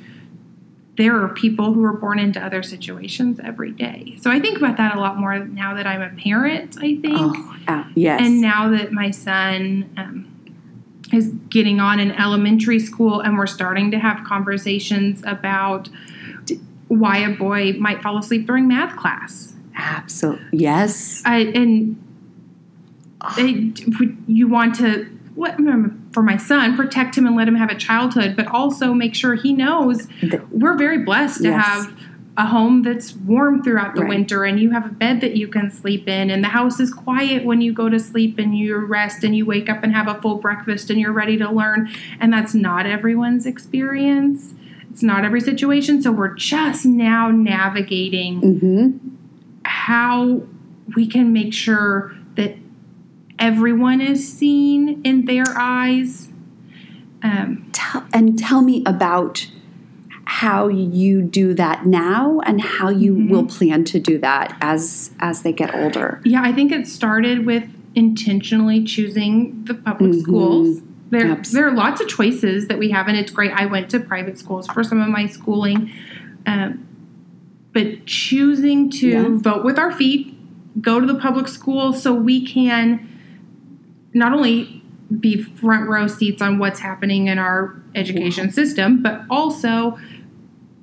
there 0.96 1.18
are 1.22 1.28
people 1.28 1.72
who 1.72 1.82
are 1.84 1.92
born 1.94 2.18
into 2.18 2.44
other 2.44 2.62
situations 2.62 3.40
every 3.42 3.70
day. 3.72 4.16
So 4.20 4.30
I 4.30 4.40
think 4.40 4.58
about 4.58 4.76
that 4.76 4.94
a 4.94 5.00
lot 5.00 5.18
more 5.18 5.38
now 5.38 5.74
that 5.74 5.86
I'm 5.86 6.02
a 6.02 6.10
parent, 6.10 6.76
I 6.78 6.96
think. 6.96 7.16
Oh, 7.18 7.56
ah, 7.68 7.88
yes. 7.94 8.20
And 8.22 8.40
now 8.40 8.68
that 8.70 8.92
my 8.92 9.10
son 9.10 9.88
um, 9.96 10.28
is 11.12 11.28
getting 11.48 11.80
on 11.80 11.98
in 11.98 12.12
elementary 12.12 12.78
school 12.78 13.20
and 13.20 13.38
we're 13.38 13.46
starting 13.46 13.90
to 13.90 13.98
have 13.98 14.22
conversations 14.24 15.22
about 15.26 15.88
why 16.88 17.18
a 17.18 17.30
boy 17.30 17.72
might 17.78 18.02
fall 18.02 18.18
asleep 18.18 18.46
during 18.46 18.68
math 18.68 18.94
class. 18.96 19.54
Absolutely. 19.74 20.44
Yes. 20.52 21.22
I, 21.24 21.38
and 21.38 21.96
they, 23.36 23.72
you 24.26 24.48
want 24.48 24.74
to 24.76 25.08
let, 25.36 25.56
for 26.12 26.22
my 26.22 26.36
son 26.36 26.76
protect 26.76 27.16
him 27.16 27.26
and 27.26 27.34
let 27.36 27.48
him 27.48 27.54
have 27.54 27.70
a 27.70 27.74
childhood, 27.76 28.36
but 28.36 28.46
also 28.48 28.92
make 28.92 29.14
sure 29.14 29.34
he 29.34 29.52
knows 29.52 30.08
we're 30.50 30.76
very 30.76 30.98
blessed 30.98 31.38
to 31.42 31.48
Yes. 31.48 31.64
have 31.64 31.96
a 32.38 32.46
home 32.46 32.82
that's 32.82 33.14
warm 33.14 33.62
throughout 33.62 33.94
the 33.94 34.00
Right. 34.00 34.08
winter 34.08 34.44
and 34.44 34.58
you 34.58 34.70
have 34.70 34.86
a 34.86 34.88
bed 34.88 35.20
that 35.20 35.36
you 35.36 35.48
can 35.48 35.70
sleep 35.70 36.08
in 36.08 36.30
and 36.30 36.42
the 36.42 36.48
house 36.48 36.80
is 36.80 36.90
quiet 36.92 37.44
when 37.44 37.60
you 37.60 37.74
go 37.74 37.90
to 37.90 37.98
sleep 37.98 38.38
and 38.38 38.56
you 38.56 38.74
rest 38.78 39.22
and 39.22 39.36
you 39.36 39.44
wake 39.44 39.68
up 39.68 39.82
and 39.84 39.94
have 39.94 40.08
a 40.08 40.18
full 40.22 40.36
breakfast 40.36 40.88
and 40.88 40.98
you're 40.98 41.12
ready 41.12 41.36
to 41.36 41.50
learn 41.50 41.90
and 42.20 42.32
that's 42.32 42.54
not 42.54 42.86
everyone's 42.86 43.44
experience 43.44 44.54
it's 44.90 45.02
not 45.02 45.26
every 45.26 45.42
situation 45.42 46.00
so 46.00 46.10
we're 46.10 46.34
just 46.34 46.86
now 46.86 47.30
navigating 47.30 48.40
Mm-hmm. 48.40 49.08
how 49.64 50.40
we 50.96 51.06
can 51.06 51.34
make 51.34 51.52
sure 51.52 52.14
that 52.36 52.56
everyone 53.42 54.00
is 54.00 54.32
seen 54.32 55.02
in 55.04 55.24
their 55.26 55.44
eyes 55.56 56.28
um, 57.22 57.68
Tell, 57.72 58.04
and 58.14 58.38
tell 58.38 58.62
me 58.62 58.82
about 58.86 59.48
how 60.24 60.68
you 60.68 61.20
do 61.22 61.52
that 61.54 61.84
now 61.84 62.40
and 62.46 62.60
how 62.60 62.88
you 62.88 63.12
Mm-hmm. 63.14 63.28
will 63.30 63.44
plan 63.46 63.84
to 63.84 63.98
do 64.00 64.18
that 64.18 64.56
as 64.60 65.10
as 65.20 65.42
they 65.42 65.52
get 65.52 65.74
older. 65.74 66.20
Yeah, 66.24 66.42
I 66.42 66.52
think 66.52 66.72
it 66.72 66.86
started 66.86 67.44
with 67.44 67.64
intentionally 67.94 68.82
choosing 68.84 69.64
the 69.64 69.74
public 69.74 70.12
Mhm. 70.12 70.22
schools. 70.22 70.80
There, 71.10 71.30
Abs- 71.30 71.52
there 71.52 71.68
are 71.68 71.72
lots 71.74 72.00
of 72.00 72.08
choices 72.08 72.68
that 72.68 72.78
we 72.78 72.90
have, 72.90 73.06
and 73.08 73.16
it's 73.16 73.30
great. 73.30 73.52
I 73.52 73.66
went 73.66 73.90
to 73.90 74.00
private 74.00 74.38
schools 74.38 74.66
for 74.68 74.82
some 74.82 75.00
of 75.00 75.08
my 75.08 75.26
schooling, 75.26 75.90
um, 76.46 76.86
but 77.74 78.06
choosing 78.06 78.88
to 78.90 79.08
Yeah. 79.08 79.28
vote 79.28 79.62
with 79.64 79.78
our 79.78 79.92
feet, 79.92 80.34
go 80.80 80.98
to 81.00 81.06
the 81.06 81.16
public 81.16 81.48
school, 81.48 81.92
so 81.92 82.14
we 82.14 82.40
can 82.40 83.06
not 84.14 84.32
only 84.32 84.82
be 85.20 85.42
front 85.42 85.88
row 85.88 86.06
seats 86.06 86.40
on 86.40 86.58
what's 86.58 86.80
happening 86.80 87.26
in 87.28 87.38
our 87.38 87.80
education 87.94 88.50
system, 88.50 89.02
but 89.02 89.22
also 89.28 89.98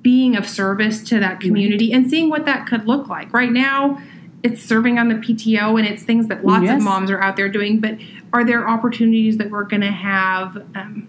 being 0.02 0.36
of 0.36 0.48
service 0.48 1.02
to 1.04 1.18
that 1.20 1.40
community 1.40 1.92
and 1.92 2.08
seeing 2.08 2.30
what 2.30 2.46
that 2.46 2.66
could 2.66 2.86
look 2.86 3.08
like. 3.08 3.32
Right 3.32 3.50
now, 3.52 4.00
it's 4.42 4.62
serving 4.62 4.98
on 4.98 5.08
the 5.08 5.16
PTO 5.16 5.78
and 5.78 5.86
it's 5.86 6.02
things 6.02 6.28
that 6.28 6.44
lots 6.44 6.64
Yes. 6.64 6.78
of 6.78 6.82
moms 6.82 7.10
are 7.10 7.20
out 7.20 7.36
there 7.36 7.48
doing, 7.50 7.80
but 7.80 7.96
are 8.32 8.44
there 8.44 8.66
opportunities 8.68 9.36
that 9.36 9.50
we're 9.50 9.64
going 9.64 9.82
to 9.82 9.90
have 9.90 10.56
um, 10.74 11.06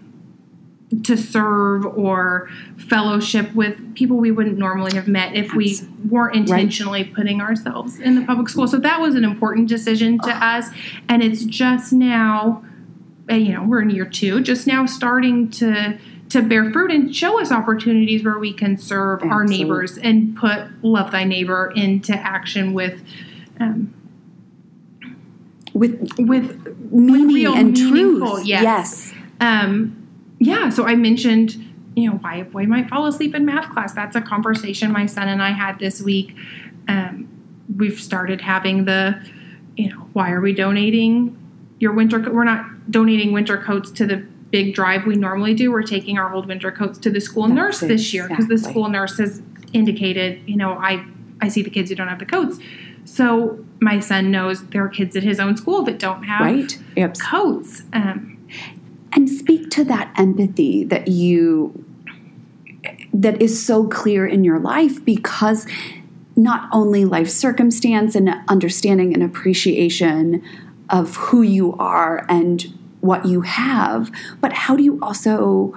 to 1.04 1.16
serve 1.16 1.86
or 1.86 2.48
fellowship 2.76 3.54
with 3.54 3.94
people 3.94 4.16
we 4.18 4.30
wouldn't 4.30 4.58
normally 4.58 4.94
have 4.94 5.08
met 5.08 5.34
if 5.34 5.54
we 5.54 5.78
weren't 6.08 6.36
intentionally 6.36 7.04
putting 7.04 7.40
ourselves 7.40 7.98
in 7.98 8.14
the 8.14 8.22
public 8.26 8.48
school? 8.48 8.68
So 8.68 8.78
that 8.78 9.00
was 9.00 9.14
an 9.14 9.24
important 9.24 9.68
decision 9.68 10.18
to 10.20 10.30
us, 10.30 10.68
and 11.08 11.22
it's 11.22 11.44
just 11.44 11.92
now, 11.92 12.64
uh, 13.30 13.34
you 13.34 13.52
know, 13.52 13.64
we're 13.64 13.82
in 13.82 13.90
year 13.90 14.04
two, 14.06 14.40
just 14.42 14.66
now 14.66 14.86
starting 14.86 15.50
to 15.52 15.98
to 16.28 16.40
bear 16.42 16.70
fruit 16.72 16.90
and 16.90 17.14
show 17.14 17.38
us 17.40 17.52
opportunities 17.52 18.24
where 18.24 18.38
we 18.38 18.54
can 18.54 18.78
serve 18.78 19.22
our 19.22 19.44
neighbors 19.44 19.98
and 19.98 20.34
put 20.34 20.62
love 20.82 21.10
thy 21.10 21.24
neighbor 21.24 21.70
into 21.76 22.14
action 22.14 22.72
with 22.72 23.02
um, 23.60 23.92
With 25.74 26.08
with 26.18 26.90
meaning 26.90 27.34
real 27.34 27.54
and 27.54 27.76
truth. 27.76 28.46
yes. 28.46 28.62
yes. 28.62 29.14
um, 29.40 30.01
yeah, 30.44 30.70
so 30.70 30.84
I 30.84 30.96
mentioned, 30.96 31.56
you 31.94 32.10
know, 32.10 32.16
why 32.16 32.36
a 32.36 32.44
boy 32.44 32.64
might 32.66 32.88
fall 32.88 33.06
asleep 33.06 33.34
in 33.34 33.44
math 33.44 33.70
class. 33.72 33.92
That's 33.92 34.16
a 34.16 34.20
conversation 34.20 34.90
my 34.92 35.06
son 35.06 35.28
and 35.28 35.42
I 35.42 35.50
had 35.50 35.78
this 35.78 36.02
week. 36.02 36.34
Um, 36.88 37.28
we've 37.76 38.00
started 38.00 38.40
having 38.40 38.84
the, 38.84 39.24
you 39.76 39.90
know, 39.90 40.08
why 40.12 40.30
are 40.32 40.40
we 40.40 40.52
donating 40.52 41.38
your 41.78 41.92
winter? 41.92 42.20
Co- 42.20 42.32
we're 42.32 42.44
not 42.44 42.90
donating 42.90 43.32
winter 43.32 43.56
coats 43.56 43.90
to 43.92 44.06
the 44.06 44.16
big 44.50 44.74
drive 44.74 45.06
we 45.06 45.14
normally 45.14 45.54
do. 45.54 45.70
We're 45.70 45.82
taking 45.82 46.18
our 46.18 46.34
old 46.34 46.46
winter 46.46 46.72
coats 46.72 46.98
to 47.00 47.10
the 47.10 47.20
school 47.20 47.44
That's 47.44 47.54
nurse 47.54 47.80
this 47.80 48.12
year 48.12 48.28
because 48.28 48.48
the 48.48 48.58
school 48.58 48.88
nurse 48.88 49.18
has 49.18 49.42
indicated, 49.72 50.42
you 50.46 50.56
know, 50.56 50.72
I 50.72 51.04
I 51.40 51.48
see 51.48 51.62
the 51.62 51.70
kids 51.70 51.90
who 51.90 51.96
don't 51.96 52.08
have 52.08 52.18
the 52.18 52.26
coats. 52.26 52.58
So 53.04 53.64
my 53.80 53.98
son 54.00 54.30
knows 54.30 54.66
there 54.68 54.84
are 54.84 54.88
kids 54.88 55.16
at 55.16 55.22
his 55.22 55.40
own 55.40 55.56
school 55.56 55.82
that 55.82 55.98
don't 55.98 56.22
have 56.24 56.40
Right. 56.40 56.78
Coats. 57.18 57.82
Um, 57.92 58.31
and 59.14 59.28
speak 59.28 59.70
to 59.70 59.84
that 59.84 60.12
empathy 60.16 60.84
that 60.84 61.08
you 61.08 61.84
that 63.12 63.40
is 63.40 63.64
so 63.64 63.86
clear 63.86 64.26
in 64.26 64.42
your 64.44 64.58
life 64.58 65.04
because 65.04 65.66
not 66.34 66.68
only 66.72 67.04
life 67.04 67.28
circumstance 67.28 68.14
and 68.14 68.34
understanding 68.48 69.12
and 69.12 69.22
appreciation 69.22 70.42
of 70.88 71.16
who 71.16 71.42
you 71.42 71.74
are 71.74 72.24
and 72.28 72.72
what 73.00 73.26
you 73.26 73.42
have 73.42 74.10
but 74.40 74.52
how 74.52 74.76
do 74.76 74.82
you 74.82 74.98
also 75.02 75.74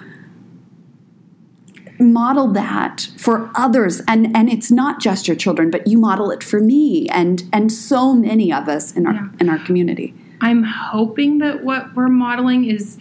model 2.00 2.48
that 2.52 3.10
for 3.18 3.50
others 3.56 4.02
and 4.08 4.36
and 4.36 4.50
it's 4.50 4.70
not 4.72 5.00
just 5.00 5.28
your 5.28 5.36
children 5.36 5.70
but 5.72 5.88
you 5.88 5.98
model 5.98 6.30
it 6.32 6.44
for 6.44 6.60
me 6.60 7.08
and 7.10 7.44
and 7.54 7.72
so 7.72 8.14
many 8.14 8.52
of 8.52 8.68
us 8.68 8.92
in 8.94 9.06
our 9.06 9.14
Yeah. 9.14 9.30
in 9.40 9.50
our 9.50 9.60
community 9.60 10.14
I'm 10.42 10.64
hoping 10.64 11.38
that 11.40 11.64
what 11.64 11.96
we're 11.96 12.10
modeling 12.10 12.66
is 12.66 12.98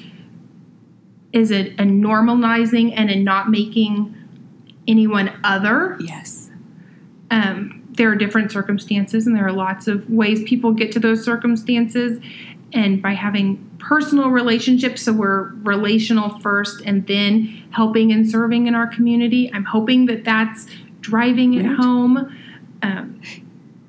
is 1.34 1.50
it 1.50 1.72
a 1.78 1.82
normalizing 1.82 2.94
and 2.96 3.10
a 3.10 3.16
not 3.16 3.50
making 3.50 4.14
anyone 4.88 5.30
other. 5.44 5.96
yes 6.00 6.50
Um, 7.30 7.82
there 7.90 8.10
are 8.10 8.16
different 8.16 8.50
circumstances, 8.52 9.26
and 9.26 9.36
there 9.36 9.46
are 9.46 9.52
lots 9.52 9.86
of 9.88 10.08
ways 10.10 10.42
people 10.44 10.72
get 10.72 10.90
to 10.92 11.00
those 11.00 11.24
circumstances. 11.24 12.20
And 12.72 13.00
by 13.00 13.12
having 13.12 13.70
personal 13.78 14.30
relationships, 14.30 15.02
so 15.02 15.12
we're 15.12 15.52
relational 15.62 16.38
first, 16.40 16.82
and 16.84 17.06
then 17.06 17.64
helping 17.70 18.10
and 18.12 18.28
serving 18.28 18.66
in 18.66 18.74
our 18.74 18.86
community. 18.88 19.50
I'm 19.54 19.64
hoping 19.64 20.06
that 20.06 20.24
that's 20.24 20.66
driving 21.00 21.54
it 21.54 21.66
Right. 21.66 21.76
home. 21.76 22.36
Um, 22.82 23.20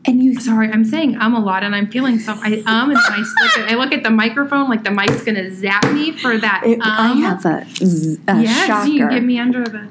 and 0.07 0.23
you 0.23 0.39
sorry, 0.39 0.69
I'm 0.71 0.85
saying 0.85 1.17
um 1.19 1.33
a 1.33 1.39
lot, 1.39 1.63
and 1.63 1.75
I'm 1.75 1.87
feeling 1.87 2.19
so. 2.19 2.33
I 2.33 2.63
um, 2.65 2.89
and 2.91 2.97
I 2.99 3.17
look 3.17 3.57
at, 3.57 3.71
I 3.71 3.75
look 3.75 3.91
at 3.93 4.03
the 4.03 4.09
microphone 4.11 4.69
like 4.69 4.83
the 4.83 4.91
mic's 4.91 5.23
gonna 5.23 5.53
zap 5.53 5.91
me 5.93 6.11
for 6.11 6.37
that. 6.37 6.63
It, 6.65 6.79
um. 6.81 6.81
I 6.83 7.07
have 7.13 7.45
a, 7.45 7.65
z- 7.75 8.19
a 8.27 8.41
yes, 8.41 8.67
shocker. 8.67 8.87
you 8.89 9.09
get 9.09 9.23
me 9.23 9.39
under 9.39 9.63
the 9.65 9.87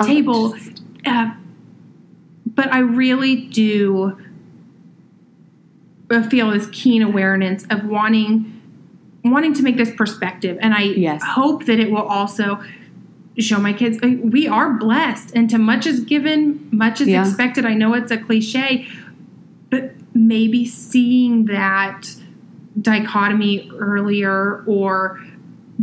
Oh, 0.00 0.06
table. 0.06 0.54
Uh, 1.04 1.32
but 2.46 2.72
I 2.72 2.78
really 2.78 3.36
do 3.36 4.16
feel 6.30 6.50
this 6.50 6.68
keen 6.72 7.02
awareness 7.02 7.64
of 7.70 7.84
wanting 7.84 8.54
wanting 9.24 9.52
to 9.54 9.62
make 9.62 9.76
this 9.76 9.90
perspective, 9.94 10.56
and 10.60 10.72
I 10.74 10.82
Yes. 10.82 11.22
hope 11.22 11.66
that 11.66 11.78
it 11.78 11.90
will 11.90 12.02
also 12.02 12.62
show 13.38 13.58
my 13.58 13.72
kids 13.72 13.98
we 14.02 14.48
are 14.48 14.72
blessed, 14.74 15.32
and 15.34 15.50
to 15.50 15.58
much 15.58 15.86
is 15.86 16.00
given, 16.00 16.66
much 16.72 17.00
is 17.00 17.08
Yeah. 17.08 17.26
expected. 17.26 17.66
I 17.66 17.74
know 17.74 17.94
it's 17.94 18.10
a 18.10 18.16
cliche, 18.16 18.86
maybe 20.14 20.66
seeing 20.66 21.46
that 21.46 22.08
dichotomy 22.80 23.70
earlier 23.78 24.64
or 24.66 25.20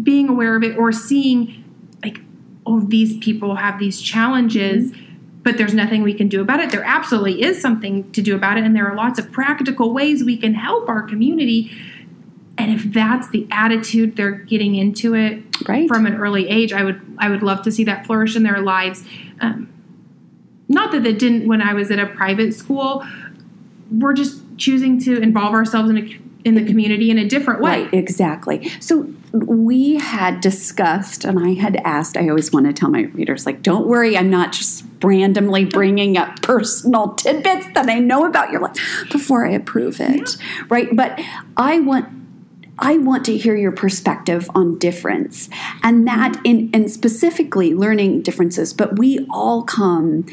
being 0.01 0.29
aware 0.29 0.55
of 0.55 0.63
it 0.63 0.77
or 0.77 0.91
seeing 0.91 1.63
like 2.03 2.19
oh 2.65 2.79
these 2.81 3.17
people 3.17 3.55
have 3.55 3.79
these 3.79 4.01
challenges 4.01 4.91
but 5.45 5.59
there's 5.59 5.75
nothing 5.75 6.01
we 6.01 6.15
can 6.15 6.27
do 6.27 6.41
about 6.41 6.59
it. 6.59 6.71
There 6.71 6.83
absolutely 6.83 7.43
is 7.43 7.61
something 7.61 8.11
to 8.13 8.21
do 8.23 8.35
about 8.35 8.57
it 8.57 8.63
and 8.63 8.75
there 8.75 8.89
are 8.89 8.95
lots 8.95 9.19
of 9.19 9.31
practical 9.31 9.93
ways 9.93 10.23
we 10.23 10.37
can 10.37 10.55
help 10.55 10.89
our 10.89 11.03
community. 11.03 11.71
And 12.57 12.71
if 12.71 12.91
that's 12.91 13.29
the 13.29 13.47
attitude 13.51 14.15
they're 14.15 14.31
getting 14.31 14.73
into 14.73 15.13
it 15.13 15.43
right. 15.69 15.87
from 15.87 16.05
an 16.07 16.15
early 16.15 16.47
age 16.49 16.73
i 16.73 16.83
would 16.83 16.99
i 17.19 17.29
would 17.29 17.43
love 17.43 17.61
to 17.63 17.71
see 17.71 17.83
that 17.83 18.05
flourish 18.05 18.35
in 18.35 18.43
their 18.43 18.59
lives. 18.59 19.03
Um, 19.39 19.71
not 20.67 20.91
that 20.93 21.05
it 21.05 21.19
didn't 21.19 21.47
when 21.47 21.61
i 21.61 21.73
was 21.73 21.91
at 21.91 21.99
a 21.99 22.07
private 22.07 22.55
school 22.55 23.05
we're 23.91 24.13
just 24.13 24.41
choosing 24.57 24.99
to 25.01 25.19
involve 25.21 25.53
ourselves 25.53 25.89
in 25.89 25.97
a 25.97 26.19
in 26.45 26.53
the 26.53 26.63
community 26.63 27.09
in 27.09 27.17
a 27.17 27.27
different 27.27 27.59
way 27.59 27.83
Right, 27.83 27.93
exactly. 27.93 28.69
So 28.79 29.11
we 29.33 29.95
had 29.95 30.39
discussed, 30.41 31.25
and 31.25 31.39
I 31.39 31.53
had 31.53 31.75
asked, 31.77 32.15
I 32.15 32.29
always 32.29 32.53
want 32.53 32.67
to 32.67 32.73
tell 32.73 32.89
my 32.89 33.01
readers, 33.01 33.45
like, 33.45 33.63
don't 33.63 33.87
worry, 33.87 34.15
I'm 34.15 34.29
not 34.29 34.53
just 34.53 34.85
randomly 35.03 35.65
bringing 35.65 36.17
up 36.17 36.41
personal 36.41 37.15
tidbits 37.15 37.67
that 37.73 37.89
I 37.89 37.99
know 37.99 38.25
about 38.25 38.51
your 38.51 38.61
life 38.61 38.77
before 39.11 39.45
I 39.45 39.51
approve 39.51 39.99
it. 39.99 40.37
Right. 40.69 40.95
But 40.95 41.19
I 41.57 41.79
want 41.79 42.09
I 42.77 42.97
want 42.97 43.23
to 43.25 43.37
hear 43.37 43.55
your 43.55 43.71
perspective 43.71 44.49
on 44.53 44.77
difference 44.77 45.49
and 45.81 46.05
that 46.07 46.39
in 46.43 46.69
and 46.73 46.91
specifically 46.91 47.73
learning 47.73 48.21
differences, 48.21 48.73
but 48.73 48.99
we 48.99 49.25
all 49.29 49.63
come 49.63 50.25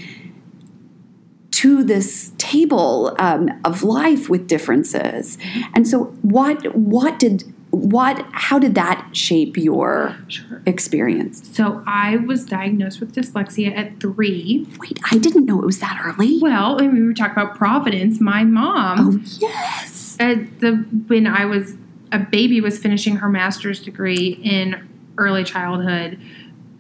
to 1.63 1.85
this 1.85 2.33
table 2.39 3.15
um, 3.21 3.49
of 3.65 3.85
life 3.85 4.29
with 4.29 4.49
differences. 4.49 5.39
And 5.75 5.87
so 5.87 6.05
what 6.23 6.75
what 6.77 7.21
did 7.21 7.45
what 7.71 8.27
how 8.33 8.59
did 8.59 8.75
that 8.75 9.09
shape 9.13 9.57
your 9.57 10.17
Sure. 10.27 10.61
experience? 10.67 11.49
So 11.57 11.83
I 11.87 12.17
was 12.17 12.45
diagnosed 12.45 12.99
with 12.99 13.15
dyslexia 13.15 13.77
at 13.77 14.01
three. 14.01 14.67
Wait, 14.81 14.99
I 15.13 15.19
didn't 15.19 15.47
know 15.47 15.61
it 15.63 15.65
was 15.67 15.79
that 15.79 16.01
early. 16.05 16.41
Well, 16.41 16.79
and 16.79 16.93
we 16.95 17.03
were 17.05 17.15
talking 17.15 17.41
about 17.41 17.57
Providence. 17.57 18.21
My 18.21 18.43
mom, 18.43 18.97
Oh 19.01 19.21
yes. 19.39 20.17
at 20.19 20.59
the 20.59 20.73
when 21.07 21.29
I 21.29 21.45
was 21.45 21.77
a 22.11 22.19
baby, 22.19 22.61
was 22.61 22.77
finishing 22.79 23.17
her 23.17 23.29
master's 23.29 23.79
degree 23.81 24.39
in 24.43 24.89
early 25.17 25.45
childhood, 25.45 26.19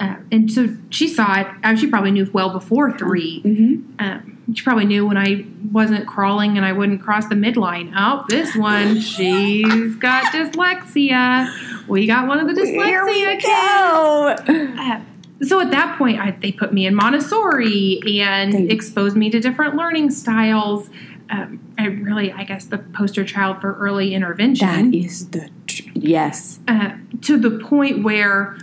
uh, 0.00 0.16
and 0.32 0.50
so 0.50 0.76
she 0.90 1.06
saw 1.06 1.40
it. 1.40 1.78
She 1.78 1.86
probably 1.86 2.10
knew 2.10 2.28
well 2.32 2.50
before 2.50 2.98
3 2.98 3.42
Mhm. 3.44 3.82
Um, 4.00 4.31
she 4.54 4.62
probably 4.62 4.84
knew 4.84 5.06
when 5.06 5.16
I 5.16 5.46
wasn't 5.70 6.06
crawling 6.06 6.56
and 6.56 6.66
I 6.66 6.72
wouldn't 6.72 7.02
cross 7.02 7.26
the 7.28 7.34
midline. 7.34 7.92
Oh, 7.96 8.24
this 8.28 8.54
one, 8.56 9.00
she's 9.00 9.94
got 9.96 10.32
dyslexia. 10.32 11.86
We 11.88 12.06
got 12.06 12.26
one 12.26 12.40
of 12.40 12.48
the 12.48 12.60
dyslexia 12.60 12.84
Here 12.84 13.04
we 13.04 13.24
kids. 13.24 13.44
go. 13.44 14.36
Uh, 14.48 15.00
so 15.42 15.60
at 15.60 15.70
that 15.70 15.98
point, 15.98 16.20
I, 16.20 16.32
they 16.32 16.52
put 16.52 16.72
me 16.72 16.86
in 16.86 16.94
Montessori 16.94 18.00
and 18.20 18.70
exposed 18.70 19.16
me 19.16 19.30
to 19.30 19.40
different 19.40 19.76
learning 19.76 20.10
styles. 20.10 20.88
Um, 21.30 21.74
I 21.78 21.86
really, 21.86 22.30
I 22.32 22.44
guess, 22.44 22.66
the 22.66 22.78
poster 22.78 23.24
child 23.24 23.60
for 23.60 23.74
early 23.74 24.14
intervention. 24.14 24.90
That 24.90 24.96
is 24.96 25.30
the 25.30 25.50
tr- 25.66 25.88
yes. 25.94 26.60
uh, 26.68 26.92
to 27.22 27.38
the 27.38 27.58
point 27.58 28.04
where 28.04 28.58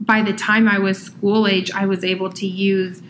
by 0.00 0.22
the 0.22 0.32
time 0.32 0.68
I 0.68 0.78
was 0.78 1.00
school 1.00 1.46
age, 1.46 1.70
I 1.70 1.86
was 1.86 2.04
able 2.04 2.30
to 2.32 2.46
use 2.46 3.02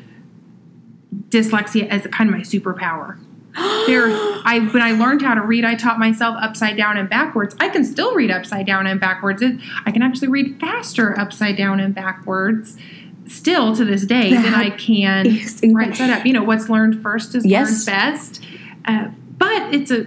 dyslexia 1.28 1.88
as 1.88 2.06
kind 2.09 2.28
of 2.30 2.37
my 2.37 2.42
superpower. 2.42 3.18
There, 3.87 4.06
I 4.09 4.66
when 4.73 4.83
I 4.83 4.92
learned 4.92 5.21
how 5.23 5.35
to 5.35 5.42
read, 5.42 5.64
I 5.64 5.75
taught 5.75 5.99
myself 5.99 6.37
upside 6.40 6.76
down 6.76 6.97
and 6.97 7.09
backwards. 7.09 7.54
I 7.61 7.68
can 7.68 7.85
still 7.85 8.14
read 8.14 8.30
upside 8.30 8.66
down 8.66 8.87
and 8.87 8.99
backwards. 8.99 9.42
I 9.87 9.90
can 9.92 10.02
actually 10.02 10.28
read 10.28 10.59
faster 10.59 11.18
upside 11.21 11.56
down 11.56 11.80
and 11.80 11.94
backwards. 11.94 12.76
Still 13.26 13.76
to 13.76 13.85
this 13.85 14.04
day, 14.06 14.33
than 14.33 14.42
That 14.42 14.54
I 14.54 14.71
can 14.71 15.26
right 15.75 15.94
side 15.94 16.11
up. 16.11 16.26
You 16.26 16.33
know, 16.33 16.42
what's 16.42 16.68
learned 16.68 17.02
first 17.02 17.35
is 17.35 17.44
Yes. 17.47 17.87
learned 17.87 18.00
best. 18.00 18.44
Uh, 18.87 19.09
but 19.38 19.75
it's 19.75 19.90
a, 19.90 20.06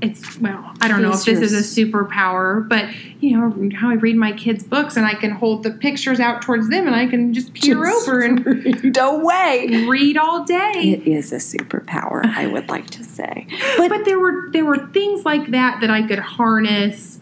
it's 0.00 0.38
well, 0.38 0.72
I 0.80 0.88
don't 0.88 1.02
know 1.02 1.12
if 1.12 1.24
this 1.24 1.40
is 1.40 1.52
a 1.52 1.84
superpower, 1.84 2.68
but 2.68 2.88
you 3.20 3.36
know 3.36 3.70
how 3.76 3.90
I 3.90 3.94
read 3.94 4.16
my 4.16 4.32
kids' 4.32 4.62
books 4.62 4.96
and 4.96 5.04
I 5.04 5.14
can 5.14 5.30
hold 5.30 5.64
the 5.64 5.72
pictures 5.72 6.20
out 6.20 6.42
towards 6.42 6.68
them 6.68 6.86
and 6.86 6.94
I 6.94 7.06
can 7.06 7.34
just 7.34 7.52
peer 7.54 7.84
Just 7.84 8.08
over 8.08 8.20
and 8.20 8.46
read 8.84 8.96
away. 8.96 9.86
read 9.88 10.16
all 10.16 10.44
day. 10.44 10.72
It 10.76 11.06
is 11.08 11.32
a 11.32 11.36
superpower, 11.36 12.24
I 12.24 12.46
would 12.46 12.68
like 12.68 12.90
to 12.90 13.04
say. 13.04 13.46
But, 13.76 13.88
but 13.88 14.04
there 14.04 14.18
were 14.18 14.50
there 14.52 14.64
were 14.64 14.86
things 14.88 15.24
like 15.24 15.50
that 15.50 15.80
that 15.80 15.90
I 15.90 16.06
could 16.06 16.20
harness 16.20 17.18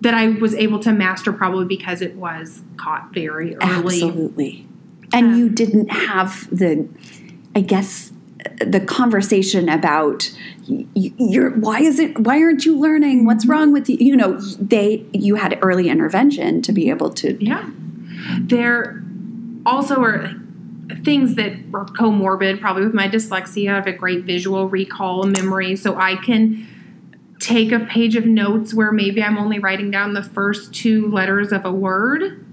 that 0.00 0.14
I 0.14 0.28
was 0.28 0.54
able 0.54 0.78
to 0.80 0.92
master 0.92 1.32
probably 1.32 1.64
because 1.64 2.02
it 2.02 2.16
was 2.16 2.62
caught 2.76 3.12
very 3.12 3.56
early. 3.56 4.02
Absolutely. 4.02 4.66
And 5.12 5.38
you 5.38 5.48
didn't 5.48 5.88
have 5.88 6.48
the, 6.50 6.88
I 7.54 7.60
guess, 7.60 8.12
the 8.58 8.80
conversation 8.80 9.68
about 9.68 10.30
y- 10.68 10.86
y- 10.94 11.12
you're 11.18 11.50
why 11.50 11.80
is 11.80 11.98
it 11.98 12.18
why 12.20 12.40
aren't 12.42 12.64
you 12.64 12.78
learning 12.78 13.24
what's 13.24 13.44
mm-hmm. 13.44 13.52
wrong 13.52 13.72
with 13.72 13.88
you 13.88 13.96
you 13.98 14.16
know 14.16 14.38
they 14.60 15.04
you 15.12 15.34
had 15.36 15.58
early 15.62 15.88
intervention 15.88 16.62
to 16.62 16.72
be 16.72 16.90
able 16.90 17.10
to 17.10 17.36
Yeah. 17.44 17.68
There 18.40 19.02
also 19.64 20.02
are 20.02 20.34
things 21.04 21.34
that 21.34 21.52
are 21.74 21.86
comorbid, 21.86 22.60
probably 22.60 22.84
with 22.84 22.94
my 22.94 23.08
dyslexia. 23.08 23.70
I 23.70 23.74
have 23.76 23.86
a 23.86 23.92
great 23.92 24.24
visual 24.24 24.68
recall 24.68 25.24
memory, 25.24 25.76
so 25.76 25.96
I 25.96 26.16
can 26.16 26.66
take 27.40 27.72
a 27.72 27.80
page 27.80 28.16
of 28.16 28.24
notes 28.24 28.72
where 28.72 28.92
maybe 28.92 29.22
I'm 29.22 29.38
only 29.38 29.58
writing 29.58 29.90
down 29.90 30.14
the 30.14 30.22
first 30.22 30.72
two 30.72 31.10
letters 31.10 31.52
of 31.52 31.64
a 31.64 31.72
word, 31.72 32.44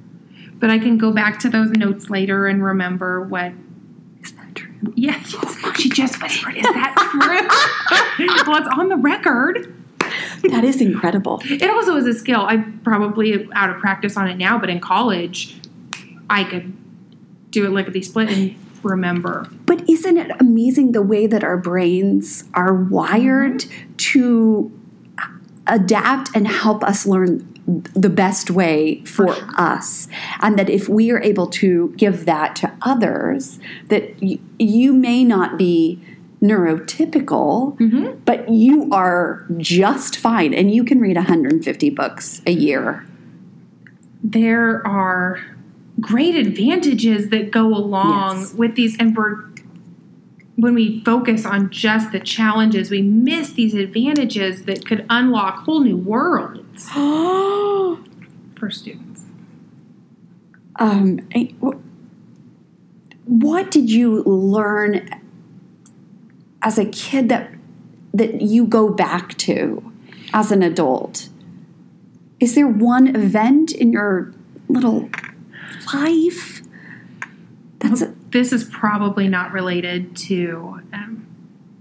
but 0.55 0.69
I 0.69 0.79
can 0.79 0.97
go 0.97 1.11
back 1.11 1.39
to 1.39 1.49
those 1.49 1.71
notes 1.71 2.09
later 2.09 2.47
and 2.47 2.63
remember 2.63 3.21
what. 3.21 3.53
Yeah, 4.95 5.21
yes, 5.43 5.77
she 5.79 5.89
just 5.89 6.21
whispered. 6.21 6.55
Is 6.57 6.63
that 6.63 6.95
true? 8.17 8.27
well, 8.47 8.57
it's 8.61 8.77
on 8.77 8.89
the 8.89 8.97
record. 8.97 9.73
that 10.51 10.63
is 10.63 10.81
incredible 10.81 11.41
It 11.45 11.69
also 11.69 11.95
is 11.95 12.05
a 12.05 12.13
skill. 12.13 12.41
I'm 12.41 12.79
probably 12.83 13.47
out 13.53 13.69
of 13.69 13.77
practice 13.79 14.17
on 14.17 14.27
it 14.27 14.35
now, 14.37 14.57
but 14.59 14.69
in 14.69 14.79
college, 14.79 15.55
I 16.29 16.43
could 16.43 16.73
do 17.51 17.65
it 17.65 17.69
lickety 17.69 18.01
split 18.01 18.29
and 18.29 18.55
remember. 18.83 19.47
but 19.65 19.87
isn't 19.89 20.17
it 20.17 20.31
amazing 20.41 20.91
the 20.91 21.01
way 21.01 21.25
that 21.27 21.43
our 21.43 21.57
brains 21.57 22.43
are 22.53 22.73
wired 22.73 23.63
to 23.97 24.71
adapt 25.67 26.29
and 26.35 26.47
help 26.47 26.83
us 26.83 27.05
learn 27.05 27.47
the 27.65 28.09
best 28.09 28.51
way 28.51 29.01
for 29.05 29.33
sure. 29.33 29.47
us 29.57 30.07
and 30.41 30.59
that 30.59 30.69
if 30.69 30.89
we 30.89 31.11
are 31.11 31.21
able 31.23 31.47
to 31.47 31.93
give 31.95 32.25
that 32.25 32.55
to 32.57 32.71
others 32.81 33.57
that 33.87 34.13
y- 34.21 34.37
you 34.59 34.91
may 34.93 35.23
not 35.23 35.57
be 35.57 35.99
neurotypical 36.41 37.77
Mm-hmm. 37.77 38.19
but 38.25 38.49
you 38.49 38.89
are 38.91 39.45
just 39.57 40.17
fine 40.17 40.53
and 40.53 40.73
you 40.73 40.83
can 40.83 40.99
read 40.99 41.15
150 41.15 41.89
books 41.91 42.41
a 42.45 42.51
year 42.51 43.05
There 44.23 44.85
are 44.87 45.39
great 45.99 46.35
advantages 46.35 47.29
that 47.29 47.51
go 47.51 47.67
along 47.67 48.39
Yes. 48.41 48.53
with 48.55 48.75
these, 48.75 48.97
and 48.99 49.15
we're 49.15 49.41
when 50.55 50.73
we 50.75 51.01
focus 51.03 51.45
on 51.45 51.69
just 51.71 52.11
the 52.11 52.19
challenges, 52.19 52.91
we 52.91 53.01
miss 53.01 53.51
these 53.53 53.73
advantages 53.73 54.65
that 54.65 54.85
could 54.85 55.05
unlock 55.09 55.63
whole 55.65 55.79
new 55.81 55.97
worlds 55.97 56.89
for 56.91 58.69
students. 58.69 59.23
um, 60.77 61.19
I- 61.35 61.53
what 63.25 63.71
did 63.71 63.89
you 63.89 64.21
learn 64.23 65.09
as 66.61 66.77
a 66.77 66.85
kid 66.85 67.29
that 67.29 67.51
that 68.13 68.41
you 68.41 68.65
go 68.65 68.89
back 68.89 69.35
to 69.39 69.91
as 70.33 70.51
an 70.51 70.61
adult? 70.61 71.29
Is 72.39 72.53
there 72.55 72.67
one 72.67 73.15
event 73.15 73.71
in 73.71 73.91
your 73.93 74.33
little 74.67 75.09
life 75.93 76.61
that's 77.79 78.01
a, 78.01 78.13
this 78.33 78.51
is 78.51 78.65
probably 78.65 79.29
not 79.29 79.53
related 79.53 80.17
to 80.17 80.81
um, 80.91 81.27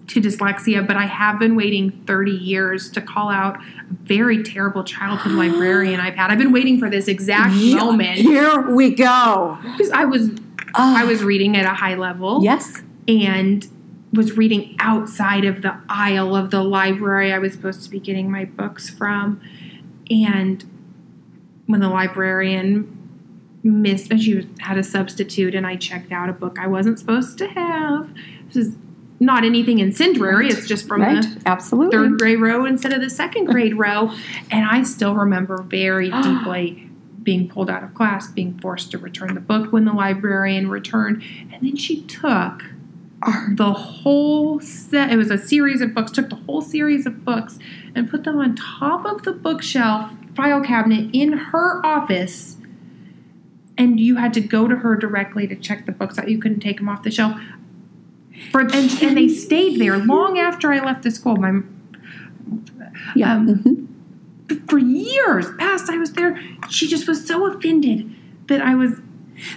to 0.09 0.21
dyslexia, 0.21 0.87
but 0.87 0.97
I 0.97 1.07
have 1.07 1.38
been 1.38 1.57
waiting 1.57 1.91
30 2.07 2.33
years 2.33 2.91
to 2.91 3.01
call 3.01 3.31
out 3.31 3.57
a 3.57 3.95
very 4.03 4.43
terrible 4.43 4.85
childhood 4.85 5.33
librarian 5.33 5.99
I've 5.99 6.15
had. 6.15 6.31
I've 6.31 6.38
been 6.38 6.53
waiting 6.53 6.79
for 6.79 6.91
this 6.91 7.09
exact 7.09 7.55
moment 7.55 8.19
Here 8.19 8.71
we 8.71 8.95
go. 8.95 9.59
because 9.62 9.91
I 9.91 10.05
was 10.05 10.31
I 10.75 11.05
was 11.05 11.25
reading 11.25 11.57
at 11.57 11.65
a 11.65 11.75
high 11.75 11.95
level 11.95 12.43
yes. 12.43 12.83
and 13.09 13.67
was 14.12 14.37
reading 14.37 14.77
outside 14.79 15.45
of 15.45 15.62
the 15.62 15.75
aisle 15.88 16.37
of 16.37 16.51
the 16.51 16.62
library 16.62 17.33
I 17.33 17.38
was 17.38 17.53
supposed 17.53 17.83
to 17.85 17.91
be 17.91 17.99
getting 17.99 18.31
my 18.31 18.45
books 18.45 18.91
from. 18.91 19.41
And 20.11 20.65
when 21.67 21.81
the 21.81 21.88
librarian 21.88 23.02
missed, 23.62 24.11
and 24.11 24.20
she 24.20 24.35
was, 24.35 24.46
had 24.61 24.79
a 24.79 24.83
substitute, 24.83 25.55
and 25.55 25.66
I 25.66 25.77
checked 25.77 26.12
out 26.12 26.29
a 26.29 26.33
book 26.33 26.59
I 26.59 26.66
wasn't 26.66 26.98
supposed 26.98 27.38
to 27.38 27.46
have. 27.48 28.09
This 28.48 28.68
is 28.68 28.77
not 29.20 29.44
anything 29.44 29.79
incendiary, 29.79 30.48
it's 30.48 30.66
just 30.66 30.88
from 30.88 31.01
Right. 31.03 31.22
the 31.22 31.42
Absolutely. 31.46 31.96
third 31.96 32.18
grade 32.18 32.40
row 32.40 32.64
instead 32.64 32.92
of 32.92 33.01
the 33.01 33.11
second 33.11 33.44
grade 33.44 33.79
row. 33.79 34.11
And 34.51 34.66
I 34.66 34.83
still 34.83 35.14
remember 35.14 35.62
very 35.62 36.11
deeply 36.22 36.88
being 37.22 37.48
pulled 37.48 37.70
out 37.70 37.85
of 37.85 37.94
class, 37.94 38.29
being 38.29 38.59
forced 38.59 38.90
to 38.90 38.98
return 38.98 39.35
the 39.35 39.40
book 39.40 39.72
when 39.72 39.85
the 39.85 39.92
librarian 39.92 40.68
returned. 40.68 41.22
And 41.53 41.62
then 41.62 41.77
she 41.77 42.03
took 42.03 42.64
the 43.53 43.72
whole 43.72 44.59
set, 44.59 45.12
it 45.12 45.16
was 45.16 45.31
a 45.31 45.38
series 45.38 45.81
of 45.81 45.94
books, 45.94 46.11
took 46.11 46.29
the 46.29 46.35
whole 46.35 46.61
series 46.61 47.07
of 47.07 47.25
books 47.25 47.61
and 47.94 48.11
put 48.11 48.25
them 48.25 48.38
on 48.38 48.57
top 48.57 49.05
of 49.07 49.22
the 49.22 49.31
bookshelf 49.31 50.11
file 50.35 50.61
cabinet 50.64 51.11
in 51.12 51.33
her 51.33 51.85
office. 51.87 52.52
And 53.79 53.99
you 53.99 54.17
had 54.17 54.35
to 54.35 54.41
go 54.41 54.69
to 54.69 54.77
her 54.77 54.97
directly 54.97 55.47
to 55.47 55.57
check 55.57 55.87
the 55.87 55.93
books 55.93 56.19
out. 56.19 56.29
You 56.29 56.39
couldn't 56.39 56.61
take 56.61 56.77
them 56.79 56.89
off 56.89 57.03
the 57.03 57.11
shelf. 57.11 57.41
For, 58.51 58.61
and, 58.61 59.03
and 59.03 59.17
they 59.17 59.29
stayed 59.29 59.81
there 59.81 59.99
long 59.99 60.39
after 60.39 60.73
I 60.73 60.81
left 60.85 61.03
the 61.03 61.11
school. 61.11 61.37
My 61.37 61.61
Yeah. 63.15 63.35
um, 63.37 63.89
mhm. 64.49 64.69
for 64.69 64.79
years 64.79 65.47
past 65.59 65.89
I 65.91 65.99
was 65.99 66.13
there. 66.13 66.39
She 66.69 66.89
just 66.89 67.07
was 67.09 67.27
so 67.27 67.47
offended 67.47 68.11
that 68.49 68.61
I 68.61 68.75
was 68.75 69.01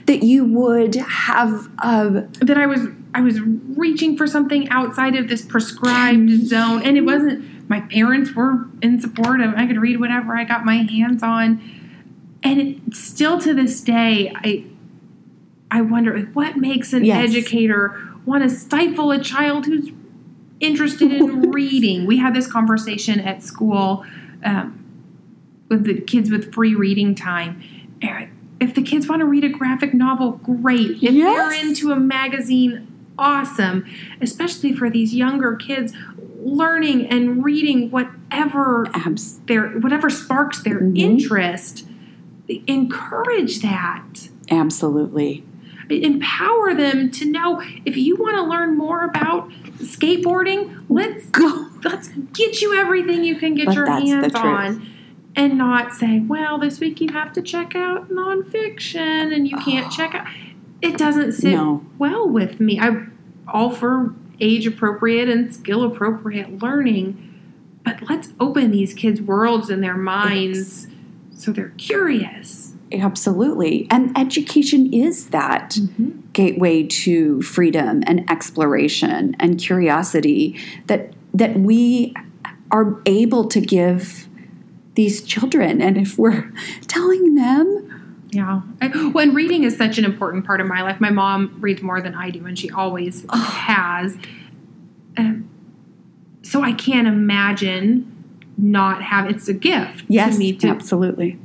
That 0.06 0.24
you 0.24 0.46
would 0.46 0.96
have 0.96 1.70
uh, 1.80 2.22
that 2.42 2.58
I 2.58 2.66
was 2.66 2.88
I 3.14 3.22
was 3.22 3.40
reaching 3.42 4.18
for 4.18 4.26
something 4.28 4.68
outside 4.70 5.16
of 5.16 5.28
this 5.28 5.44
prescribed 5.44 6.30
zone, 6.48 6.82
and 6.84 6.98
it 6.98 7.02
wasn't. 7.02 7.70
My 7.70 7.82
parents 7.82 8.34
were 8.34 8.68
in 8.82 9.00
support 9.00 9.42
of. 9.42 9.54
I 9.56 9.68
could 9.68 9.78
read 9.78 10.00
whatever 10.00 10.36
I 10.36 10.44
got 10.44 10.66
my 10.66 10.78
hands 10.78 11.22
on, 11.24 11.62
and 12.46 12.62
it, 12.62 12.96
still 12.96 13.40
to 13.42 13.54
this 13.54 13.82
day, 13.82 14.32
I 14.36 14.64
I 15.72 15.82
wonder 15.82 16.18
what 16.34 16.56
makes 16.56 16.94
an 16.94 17.04
Yes. 17.04 17.30
educator 17.32 18.00
want 18.26 18.44
to 18.44 18.50
stifle 18.50 19.12
a 19.12 19.20
child 19.20 19.66
who's 19.66 19.90
interested 20.60 21.12
in 21.12 21.52
reading. 21.52 22.06
We 22.06 22.18
had 22.18 22.34
this 22.34 22.48
conversation 22.48 23.20
at 23.20 23.44
school 23.44 24.06
um, 24.44 24.80
with 25.70 25.84
the 25.84 26.00
kids 26.02 26.30
with 26.32 26.54
free 26.54 26.74
reading 26.76 27.14
time. 27.16 27.62
If 28.62 28.74
the 28.74 28.82
kids 28.82 29.08
want 29.08 29.20
to 29.20 29.26
read 29.26 29.44
a 29.44 29.50
graphic 29.50 29.94
novel, 29.94 30.34
great. 30.44 31.04
If 31.04 31.12
Yes. 31.14 31.52
they're 31.60 31.68
into 31.70 31.92
a 31.92 32.00
magazine, 32.00 32.88
awesome. 33.18 33.86
Especially 34.22 34.74
for 34.74 34.90
these 34.90 35.14
younger 35.14 35.56
kids, 35.56 35.92
learning 36.42 37.08
and 37.08 37.44
reading 37.44 37.92
whatever 37.92 38.88
abs. 38.94 39.40
their 39.48 39.70
whatever 39.80 40.10
sparks 40.10 40.62
their 40.64 40.80
Mhm. 40.80 40.98
interest. 40.98 41.86
Encourage 42.48 43.62
that. 43.62 44.30
Absolutely. 44.50 45.44
empower 45.90 46.74
them 46.74 47.12
to 47.12 47.26
know 47.26 47.62
if 47.86 47.98
you 47.98 48.16
want 48.18 48.36
to 48.36 48.44
learn 48.44 48.78
more 48.78 49.04
about 49.06 49.50
skateboarding, 49.80 50.86
let's 50.90 51.26
Go. 51.28 51.70
let's 51.84 52.10
get 52.34 52.62
you 52.62 52.74
everything 52.76 53.24
you 53.24 53.36
can 53.38 53.56
get 53.56 53.68
But 53.68 53.76
your 53.76 53.86
hands 53.88 54.34
on. 54.36 54.88
And 55.38 55.58
not 55.58 55.94
say, 55.94 56.20
well, 56.20 56.58
this 56.58 56.80
week 56.80 57.02
you 57.02 57.10
have 57.12 57.34
to 57.34 57.42
check 57.42 57.76
out 57.76 58.10
nonfiction 58.10 59.34
and 59.36 59.48
you 59.48 59.58
can't 59.58 59.92
check 59.98 60.16
out. 60.16 60.28
It 60.82 60.98
doesn't 60.98 61.34
sit 61.34 61.52
No. 61.54 61.86
well 61.98 62.28
with 62.28 62.60
me. 62.60 62.80
I 62.80 63.06
all 63.48 63.70
for 63.72 64.14
age 64.40 64.66
appropriate 64.68 65.28
and 65.30 65.54
skill 65.54 65.84
appropriate 65.84 66.62
learning, 66.62 67.18
but 67.84 68.02
let's 68.10 68.30
open 68.40 68.72
these 68.72 68.94
kids' 68.94 69.22
worlds 69.22 69.70
and 69.70 69.84
their 69.84 69.98
minds 69.98 70.88
so 71.36 71.52
they're 71.52 71.74
curious. 71.78 72.74
Absolutely. 72.92 73.88
And 73.92 74.18
education 74.18 74.94
is 74.94 75.30
that 75.30 75.78
gateway 76.34 76.84
to 76.84 77.42
freedom 77.42 78.04
and 78.08 78.30
exploration 78.30 79.36
and 79.40 79.60
curiosity 79.60 80.58
that 80.88 81.14
that 81.34 81.60
we 81.60 82.16
are 82.72 83.02
able 83.06 83.46
to 83.50 83.60
give 83.60 84.28
these 84.96 85.22
children. 85.22 85.82
And 85.82 85.98
if 85.98 86.18
we're 86.18 86.52
telling 86.88 87.36
them, 87.36 88.28
Yeah. 88.32 88.62
I, 88.82 88.88
well, 89.14 89.20
and 89.20 89.36
reading 89.36 89.64
is 89.64 89.78
such 89.78 89.98
an 89.98 90.06
important 90.06 90.46
part 90.46 90.62
of 90.62 90.68
my 90.68 90.82
life. 90.82 91.02
My 91.02 91.10
mom 91.10 91.58
reads 91.60 91.82
more 91.82 92.02
than 92.02 92.16
I 92.16 92.30
do, 92.30 92.46
and 92.46 92.58
she 92.58 92.70
always 92.70 93.26
has. 93.34 94.18
Um, 95.18 95.50
so 96.44 96.62
I 96.62 96.72
can't 96.72 97.08
imagine 97.08 98.15
not 98.58 99.04
have. 99.04 99.30
It's 99.30 99.48
a 99.48 99.54
gift 99.54 100.06
yes, 100.08 100.34
to 100.34 100.40
me 100.40 100.54
to 100.58 100.68
absolutely. 100.68 101.38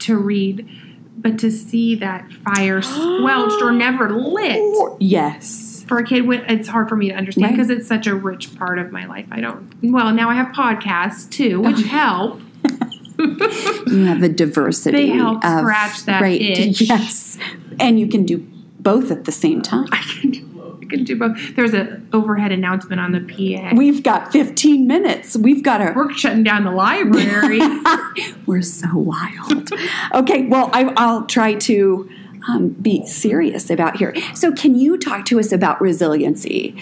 to 0.00 0.16
read, 0.16 0.68
but 1.16 1.38
to 1.40 1.50
see 1.50 1.94
that 1.96 2.30
fire 2.32 2.82
squelched 2.82 3.62
or 3.62 3.72
never 3.72 4.10
lit 4.10 4.96
Yes. 5.00 5.84
for 5.88 5.98
a 5.98 6.04
kid, 6.04 6.24
it's 6.50 6.68
hard 6.68 6.88
for 6.88 6.96
me 6.96 7.08
to 7.08 7.14
understand 7.14 7.44
Right. 7.46 7.52
because 7.56 7.70
it's 7.70 7.86
such 7.88 8.06
a 8.06 8.14
rich 8.14 8.54
part 8.56 8.78
of 8.78 8.92
my 8.92 9.06
life. 9.06 9.26
I 9.30 9.40
don't. 9.40 9.72
Well, 9.82 10.12
now 10.12 10.28
I 10.30 10.34
have 10.34 10.54
podcasts 10.54 11.28
too, 11.30 11.60
which 11.60 11.82
help. 11.82 12.40
You 13.16 14.06
have 14.06 14.24
a 14.24 14.28
diversity. 14.28 14.96
They 14.96 15.08
help 15.10 15.44
of, 15.44 15.60
scratch 15.60 16.02
that 16.06 16.20
right, 16.20 16.40
itch. 16.40 16.80
Yes. 16.88 17.38
And 17.78 18.00
you 18.00 18.08
can 18.08 18.24
do 18.26 18.38
both 18.80 19.10
at 19.12 19.24
the 19.24 19.30
same 19.32 19.62
time. 19.62 19.86
I 19.92 19.98
can, 19.98 20.43
can 20.96 21.04
do 21.04 21.16
both. 21.16 21.56
There's 21.56 21.74
an 21.74 22.08
overhead 22.12 22.52
announcement 22.52 23.00
on 23.00 23.12
the 23.12 23.20
PA. 23.20 23.74
We've 23.76 24.02
got 24.02 24.32
15 24.32 24.86
minutes. 24.86 25.36
We've 25.36 25.62
got 25.62 25.80
our 25.80 25.94
We're 25.94 26.12
shutting 26.12 26.44
down 26.44 26.64
the 26.64 26.70
library. 26.70 27.60
We're 28.46 28.62
so 28.62 28.88
wild. 28.96 29.70
okay, 30.14 30.46
well, 30.46 30.70
I, 30.72 30.92
I'll 30.96 31.26
try 31.26 31.54
to 31.54 32.10
um, 32.48 32.70
be 32.70 33.06
serious 33.06 33.70
about 33.70 33.96
here. 33.96 34.14
So, 34.34 34.52
can 34.52 34.74
you 34.74 34.98
talk 34.98 35.24
to 35.26 35.38
us 35.40 35.52
about 35.52 35.80
resiliency 35.80 36.74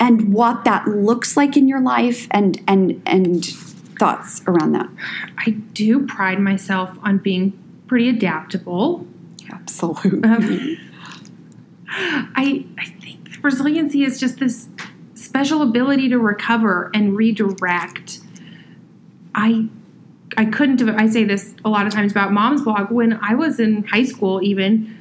and 0.00 0.32
what 0.32 0.64
that 0.64 0.86
looks 0.86 1.36
like 1.36 1.56
in 1.56 1.68
your 1.68 1.80
life, 1.80 2.26
and 2.30 2.60
and 2.66 3.02
and 3.04 3.44
thoughts 3.44 4.42
around 4.46 4.72
that? 4.72 4.88
I 5.36 5.50
do 5.50 6.06
pride 6.06 6.40
myself 6.40 6.96
on 7.02 7.18
being 7.18 7.52
pretty 7.86 8.08
adaptable. 8.08 9.06
Absolutely. 9.50 10.22
Um, 10.28 10.76
I 11.90 12.64
I 12.78 12.84
think 12.84 12.97
resiliency 13.42 14.04
is 14.04 14.18
just 14.18 14.38
this 14.38 14.68
special 15.14 15.62
ability 15.62 16.08
to 16.10 16.18
recover 16.18 16.90
and 16.94 17.16
redirect. 17.16 18.20
I 19.34 19.68
I 20.36 20.44
couldn't 20.44 20.80
have 20.80 20.96
I 20.96 21.08
say 21.08 21.24
this 21.24 21.54
a 21.64 21.68
lot 21.68 21.86
of 21.86 21.92
times 21.92 22.12
about 22.12 22.32
mom's 22.32 22.62
blog 22.62 22.90
when 22.90 23.18
I 23.22 23.34
was 23.34 23.58
in 23.58 23.84
high 23.84 24.04
school 24.04 24.42
even 24.42 24.94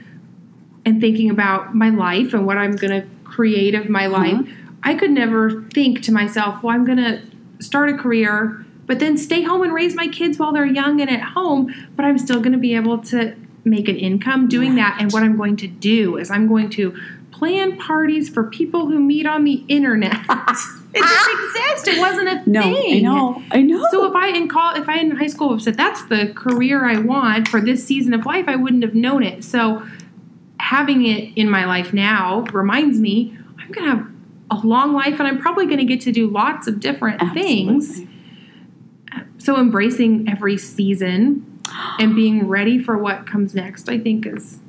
and 0.86 1.02
thinking 1.02 1.30
about 1.30 1.76
my 1.76 1.90
life 1.90 2.34
and 2.34 2.46
what 2.46 2.58
I'm 2.58 2.76
going 2.76 3.02
to 3.02 3.08
create 3.24 3.76
of 3.76 3.90
my 3.90 4.08
uh-huh. 4.08 4.18
life. 4.18 4.50
I 4.84 4.96
could 4.96 5.12
never 5.12 5.64
think 5.74 6.02
to 6.04 6.12
myself, 6.12 6.64
well 6.64 6.74
I'm 6.74 6.86
going 6.86 6.98
to 6.98 7.22
start 7.60 7.90
a 7.90 7.98
career 7.98 8.66
but 8.88 9.00
then 9.00 9.18
stay 9.18 9.44
home 9.44 9.62
and 9.62 9.74
raise 9.74 9.96
my 9.96 10.08
kids 10.08 10.40
while 10.40 10.54
they're 10.54 10.66
young 10.66 11.02
and 11.02 11.10
at 11.10 11.22
home, 11.22 11.74
but 11.96 12.06
I'm 12.06 12.18
still 12.18 12.40
going 12.40 12.54
to 12.54 12.58
be 12.58 12.74
able 12.74 12.98
to 13.00 13.36
make 13.66 13.90
an 13.90 13.98
income 13.98 14.48
doing 14.48 14.76
that. 14.76 14.98
And 15.00 15.12
what 15.12 15.24
I'm 15.24 15.36
going 15.36 15.58
to 15.58 15.68
do 15.68 16.16
is 16.16 16.32
I'm 16.32 16.48
going 16.48 16.70
to 16.72 16.98
plan 17.38 17.78
parties 17.78 18.30
for 18.30 18.44
people 18.44 18.88
who 18.88 19.00
meet 19.00 19.26
on 19.26 19.44
the 19.44 19.64
internet. 19.68 20.14
it 20.94 21.04
didn't 21.04 21.46
exist. 21.46 21.88
It 21.88 22.00
wasn't 22.00 22.30
a 22.30 22.50
no, 22.50 22.62
thing. 22.62 22.98
I 22.98 23.10
know. 23.10 23.44
I 23.52 23.62
know. 23.62 23.86
So 23.92 24.06
if 24.06 24.16
I 24.16 24.30
in 24.30 24.48
call 24.48 24.76
if 24.76 24.90
I 24.90 24.98
in 24.98 25.12
high 25.12 25.28
school 25.28 25.52
have 25.52 25.62
said 25.62 25.76
that's 25.76 26.04
the 26.06 26.34
career 26.36 26.86
I 26.86 26.98
want 26.98 27.48
for 27.48 27.62
this 27.62 27.86
season 27.86 28.14
of 28.14 28.26
life, 28.26 28.46
I 28.48 28.56
wouldn't 28.56 28.84
have 28.84 28.96
known 28.96 29.24
it. 29.24 29.44
So 29.44 29.86
having 30.60 31.06
it 31.06 31.38
in 31.38 31.50
my 31.50 31.66
life 31.66 31.94
now 31.94 32.42
reminds 32.52 33.00
me 33.00 33.38
I'm 33.60 33.72
gonna 33.72 33.96
have 33.96 34.08
a 34.50 34.66
long 34.66 34.94
life 34.94 35.20
and 35.20 35.28
I'm 35.28 35.40
probably 35.40 35.68
gonna 35.68 35.86
get 35.86 36.02
to 36.02 36.12
do 36.12 36.28
lots 36.28 36.68
of 36.68 36.80
different 36.80 37.22
things. 37.34 38.02
So 39.38 39.58
embracing 39.58 40.28
every 40.28 40.58
season 40.58 41.62
and 42.00 42.16
being 42.16 42.48
ready 42.48 42.80
for 42.80 42.98
what 42.98 43.28
comes 43.28 43.54
next, 43.54 43.90
I 43.90 44.00
think 44.00 44.26
is 44.26 44.60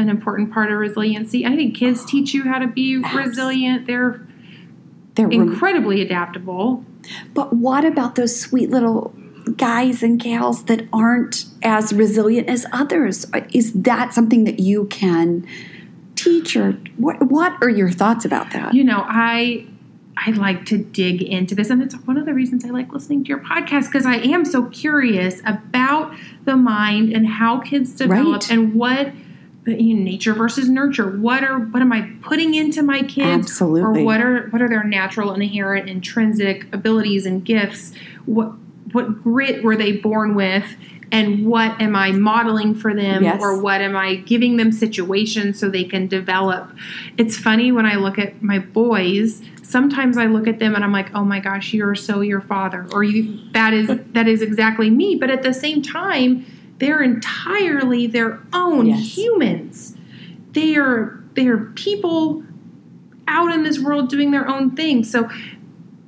an 0.00 0.08
important 0.08 0.52
part 0.52 0.72
of 0.72 0.78
resiliency. 0.78 1.46
I 1.46 1.54
think 1.56 1.76
kids 1.76 2.04
teach 2.04 2.34
you 2.34 2.42
how 2.44 2.58
to 2.58 2.66
be 2.66 2.96
resilient. 2.96 3.86
They're 3.86 4.26
They're 5.14 5.28
rem- 5.28 5.42
incredibly 5.42 6.00
adaptable. 6.02 6.84
but 7.34 7.52
what 7.52 7.84
about 7.84 8.14
those 8.16 8.38
sweet 8.38 8.70
little 8.70 9.14
guys 9.56 10.02
and 10.02 10.20
gals 10.20 10.64
that 10.64 10.86
aren't 10.92 11.46
as 11.62 11.92
resilient 11.92 12.48
as 12.48 12.66
others? 12.72 13.26
Is 13.52 13.72
that 13.72 14.12
something 14.14 14.44
that 14.44 14.60
you 14.60 14.84
can 14.86 15.46
teach, 16.14 16.56
or 16.56 16.72
what? 16.98 17.22
What 17.30 17.54
are 17.62 17.70
your 17.70 17.90
thoughts 17.90 18.24
about 18.24 18.52
that? 18.52 18.74
You 18.74 18.84
know, 18.84 19.02
I 19.06 19.66
I 20.22 20.32
like 20.32 20.66
to 20.66 20.76
dig 20.76 21.22
into 21.22 21.54
this, 21.54 21.70
and 21.70 21.82
it's 21.82 21.94
one 21.94 22.18
of 22.18 22.26
the 22.26 22.34
reasons 22.34 22.62
I 22.64 22.68
like 22.68 22.92
listening 22.92 23.24
to 23.24 23.28
your 23.28 23.38
podcast 23.38 23.86
because 23.86 24.04
I 24.04 24.16
am 24.16 24.44
so 24.44 24.64
curious 24.66 25.40
about 25.46 26.14
the 26.44 26.56
mind 26.56 27.14
and 27.14 27.26
how 27.26 27.60
kids 27.60 27.92
develop 27.92 28.42
Right. 28.42 28.50
and 28.50 28.74
what 28.74 29.12
you 29.78 29.94
know, 29.94 30.02
nature 30.02 30.34
versus 30.34 30.68
nurture. 30.68 31.08
What 31.18 31.44
are 31.44 31.58
what 31.58 31.82
am 31.82 31.92
I 31.92 32.10
putting 32.22 32.54
into 32.54 32.82
my 32.82 33.02
kids? 33.02 33.46
Absolutely. 33.50 34.02
Or 34.02 34.04
what 34.04 34.20
are 34.20 34.48
what 34.48 34.62
are 34.62 34.68
their 34.68 34.84
natural, 34.84 35.32
inherent, 35.34 35.88
intrinsic 35.88 36.72
abilities 36.72 37.26
and 37.26 37.44
gifts? 37.44 37.92
What 38.26 38.52
what 38.92 39.22
grit 39.22 39.62
were 39.62 39.76
they 39.76 39.92
born 39.92 40.34
with? 40.34 40.64
And 41.12 41.44
what 41.44 41.80
am 41.80 41.96
I 41.96 42.12
modeling 42.12 42.74
for 42.76 42.94
them, 42.94 43.24
Yes. 43.24 43.42
or 43.42 43.60
what 43.60 43.80
am 43.80 43.96
I 43.96 44.14
giving 44.14 44.58
them 44.58 44.70
situations 44.70 45.58
so 45.58 45.68
they 45.68 45.82
can 45.82 46.06
develop? 46.06 46.70
It's 47.18 47.36
funny 47.36 47.72
when 47.72 47.84
I 47.84 47.96
look 47.96 48.16
at 48.16 48.40
my 48.42 48.60
boys. 48.60 49.42
Sometimes 49.62 50.16
I 50.16 50.26
look 50.26 50.46
at 50.46 50.60
them 50.60 50.74
and 50.76 50.84
I'm 50.84 50.92
like, 50.92 51.10
"Oh 51.14 51.24
my 51.24 51.40
gosh, 51.40 51.72
you're 51.74 51.96
so 51.96 52.20
your 52.20 52.40
father," 52.40 52.86
or 52.92 53.02
"You 53.02 53.38
that 53.52 53.72
is 53.74 53.88
that 54.12 54.28
is 54.28 54.40
exactly 54.40 54.88
me." 54.88 55.16
But 55.16 55.30
at 55.30 55.42
the 55.42 55.52
same 55.54 55.82
time, 55.82 56.44
they're 56.80 57.02
entirely 57.02 58.06
their 58.08 58.40
own 58.52 58.86
Yes. 58.86 59.16
humans. 59.16 59.96
They 60.52 60.74
are 60.76 61.22
they 61.34 61.46
are 61.46 61.58
people 61.76 62.42
out 63.28 63.52
in 63.54 63.62
this 63.62 63.78
world 63.78 64.08
doing 64.08 64.32
their 64.32 64.48
own 64.48 64.72
thing. 64.72 65.04
So 65.04 65.28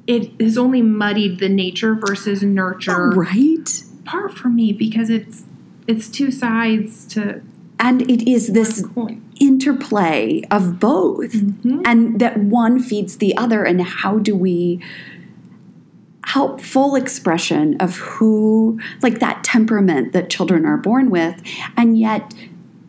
it 0.08 0.32
has 0.40 0.58
only 0.58 0.82
muddied 0.82 1.38
the 1.38 1.48
nature 1.48 1.94
versus 1.94 2.42
nurture 2.42 3.10
Right. 3.10 3.84
part 4.04 4.36
for 4.36 4.48
me 4.48 4.72
because 4.72 5.08
it's 5.10 5.44
it's 5.86 6.08
two 6.08 6.30
sides 6.32 7.04
to 7.06 7.40
And 7.78 8.02
it 8.10 8.28
is 8.28 8.48
this 8.48 8.84
coin. 8.94 9.20
interplay 9.40 10.42
of 10.50 10.78
both, 10.80 11.32
Mhm. 11.32 11.82
and 11.84 12.18
that 12.20 12.38
one 12.38 12.78
feeds 12.78 13.16
the 13.18 13.36
other. 13.36 13.62
And 13.64 13.80
how 13.82 14.18
do 14.18 14.34
we 14.36 14.78
help 16.32 16.62
full 16.62 16.96
expression 16.96 17.76
of 17.78 17.96
who, 17.96 18.80
like 19.02 19.20
that 19.20 19.44
temperament 19.44 20.14
that 20.14 20.30
children 20.30 20.64
are 20.64 20.78
born 20.78 21.10
with, 21.10 21.42
and 21.76 21.98
yet 21.98 22.32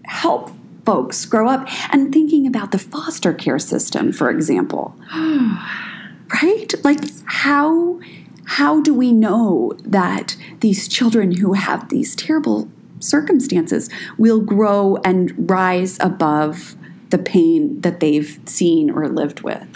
help 0.06 0.50
folks 0.86 1.26
grow 1.26 1.50
up. 1.50 1.68
And 1.94 2.14
thinking 2.14 2.48
about 2.48 2.72
the 2.72 2.80
foster 2.80 3.34
care 3.34 3.60
system, 3.60 4.14
for 4.14 4.30
example? 4.30 4.96
right? 5.14 6.74
Like 6.84 7.00
how 7.26 8.00
how 8.46 8.82
do 8.82 8.94
we 8.94 9.12
know 9.12 9.74
that 9.84 10.38
these 10.62 10.88
children 10.88 11.38
who 11.38 11.54
have 11.54 11.90
these 11.90 12.16
terrible 12.16 12.70
circumstances 13.00 13.90
will 14.18 14.40
grow 14.40 14.98
and 15.04 15.50
rise 15.50 15.98
above 16.00 16.76
the 17.10 17.18
pain 17.18 17.80
that 17.82 18.00
they've 18.00 18.40
seen 18.46 18.90
or 18.90 19.08
lived 19.08 19.42
with 19.42 19.68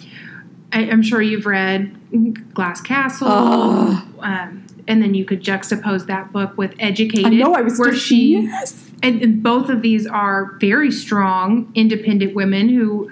I, 0.72 0.82
I'm 0.90 1.02
sure 1.02 1.22
you've 1.22 1.46
read 1.46 2.54
Glass 2.54 2.82
Castle, 2.82 3.28
Oh. 3.30 4.06
um, 4.20 4.66
and 4.88 5.02
then 5.02 5.14
you 5.14 5.26
could 5.26 5.42
juxtapose 5.44 6.06
that 6.08 6.32
book 6.32 6.58
with 6.58 6.74
Educated. 6.80 7.26
i 7.26 7.30
know 7.30 7.54
i 7.54 7.62
was 7.62 7.78
where 7.78 7.94
she 7.94 8.42
yes 8.44 8.88
and, 9.04 9.22
and 9.22 9.44
both 9.44 9.70
of 9.70 9.82
these 9.82 10.08
are 10.08 10.58
very 10.60 10.92
strong, 10.92 11.72
independent 11.76 12.34
women 12.34 12.70
who 12.70 13.12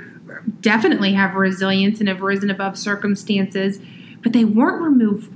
definitely 0.62 1.14
have 1.14 1.36
resilience 1.36 2.00
and 2.00 2.10
have 2.10 2.22
risen 2.22 2.50
above 2.50 2.78
circumstances, 2.78 3.80
but 4.24 4.34
they 4.34 4.44
weren't 4.46 4.82
removed 4.82 5.32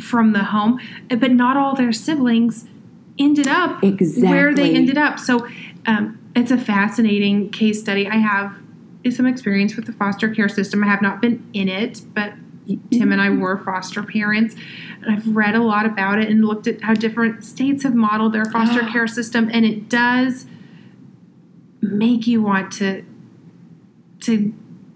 from 0.00 0.32
the 0.32 0.44
home. 0.44 0.78
But 1.08 1.32
not 1.32 1.56
all 1.56 1.74
their 1.74 1.92
siblings 1.92 2.66
ended 3.18 3.48
up 3.48 3.82
where 3.82 4.54
they 4.54 4.74
ended 4.74 4.98
up. 4.98 5.18
So 5.18 5.48
um, 5.86 6.18
it's 6.34 6.50
a 6.50 6.58
fascinating 6.58 7.50
case 7.50 7.80
study. 7.80 8.06
I 8.06 8.16
have 8.16 8.54
some 9.10 9.26
experience 9.26 9.76
with 9.76 9.86
the 9.86 9.92
foster 9.92 10.28
care 10.28 10.48
system. 10.48 10.82
I 10.82 10.86
have 10.86 11.02
not 11.02 11.20
been 11.20 11.48
in 11.52 11.68
it, 11.68 12.02
but 12.14 12.32
Tim 12.90 13.12
and 13.12 13.20
I 13.20 13.28
mm-hmm. 13.28 13.40
were 13.40 13.58
foster 13.58 14.02
parents, 14.02 14.56
and 15.02 15.14
I've 15.14 15.36
read 15.36 15.54
a 15.54 15.62
lot 15.62 15.86
about 15.86 16.18
it 16.18 16.28
and 16.28 16.44
looked 16.44 16.66
at 16.66 16.82
how 16.82 16.94
different 16.94 17.44
states 17.44 17.84
have 17.84 17.94
modeled 17.94 18.32
their 18.32 18.44
foster 18.46 18.80
ah. 18.82 18.92
care 18.92 19.06
system, 19.06 19.48
and 19.52 19.64
it 19.64 19.88
does 19.88 20.46
make 21.80 22.26
you 22.26 22.42
want 22.42 22.72
to 22.72 23.04
to 24.20 24.52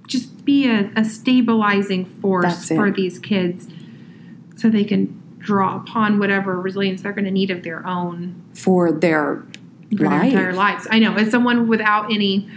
just 0.09 0.45
be 0.45 0.67
a, 0.69 0.91
a 0.97 1.05
stabilizing 1.05 2.05
force 2.05 2.69
for 2.69 2.91
these 2.91 3.19
kids, 3.19 3.69
so 4.57 4.69
they 4.69 4.85
can 4.85 5.17
draw 5.39 5.77
upon 5.77 6.19
whatever 6.19 6.61
resilience 6.61 7.03
they're 7.03 7.13
going 7.13 7.25
to 7.25 7.31
need 7.31 7.51
of 7.51 7.63
their 7.63 7.87
own 7.87 8.43
for 8.55 8.91
their 8.91 9.45
for 9.97 10.09
their 10.09 10.25
entire 10.25 10.53
lives. 10.53 10.89
I 10.91 10.99
know, 10.99 11.15
as 11.15 11.31
someone 11.31 11.69
without 11.69 12.13
any 12.13 12.49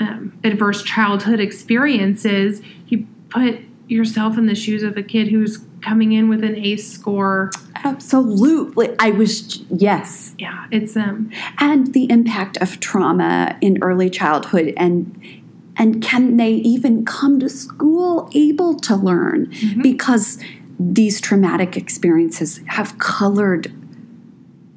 um, 0.00 0.38
adverse 0.44 0.82
childhood 0.82 1.40
experiences, 1.40 2.60
you 2.88 3.06
put 3.28 3.60
yourself 3.88 4.36
in 4.36 4.46
the 4.46 4.54
shoes 4.54 4.82
of 4.82 4.96
a 4.96 5.02
kid 5.02 5.28
who's 5.28 5.64
coming 5.80 6.12
in 6.12 6.28
with 6.28 6.42
an 6.42 6.56
ACE 6.56 6.92
score. 6.92 7.50
Absolutely. 7.84 8.94
I 8.98 9.10
was, 9.10 9.58
yes. 9.70 10.34
Yeah, 10.38 10.66
it's 10.70 10.96
um, 10.96 11.30
And 11.58 11.92
the 11.94 12.10
impact 12.10 12.56
of 12.58 12.80
trauma 12.80 13.56
in 13.60 13.78
early 13.82 14.10
childhood 14.10 14.74
and 14.76 15.42
and 15.78 16.02
can 16.02 16.38
they 16.38 16.52
even 16.52 17.04
come 17.04 17.38
to 17.38 17.50
school 17.50 18.30
able 18.34 18.76
to 18.80 18.96
learn 18.96 19.52
because 19.82 20.38
these 20.80 21.20
traumatic 21.20 21.76
experiences 21.76 22.60
have 22.66 22.98
colored 22.98 23.70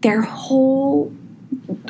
their 0.01 0.21
whole 0.23 1.13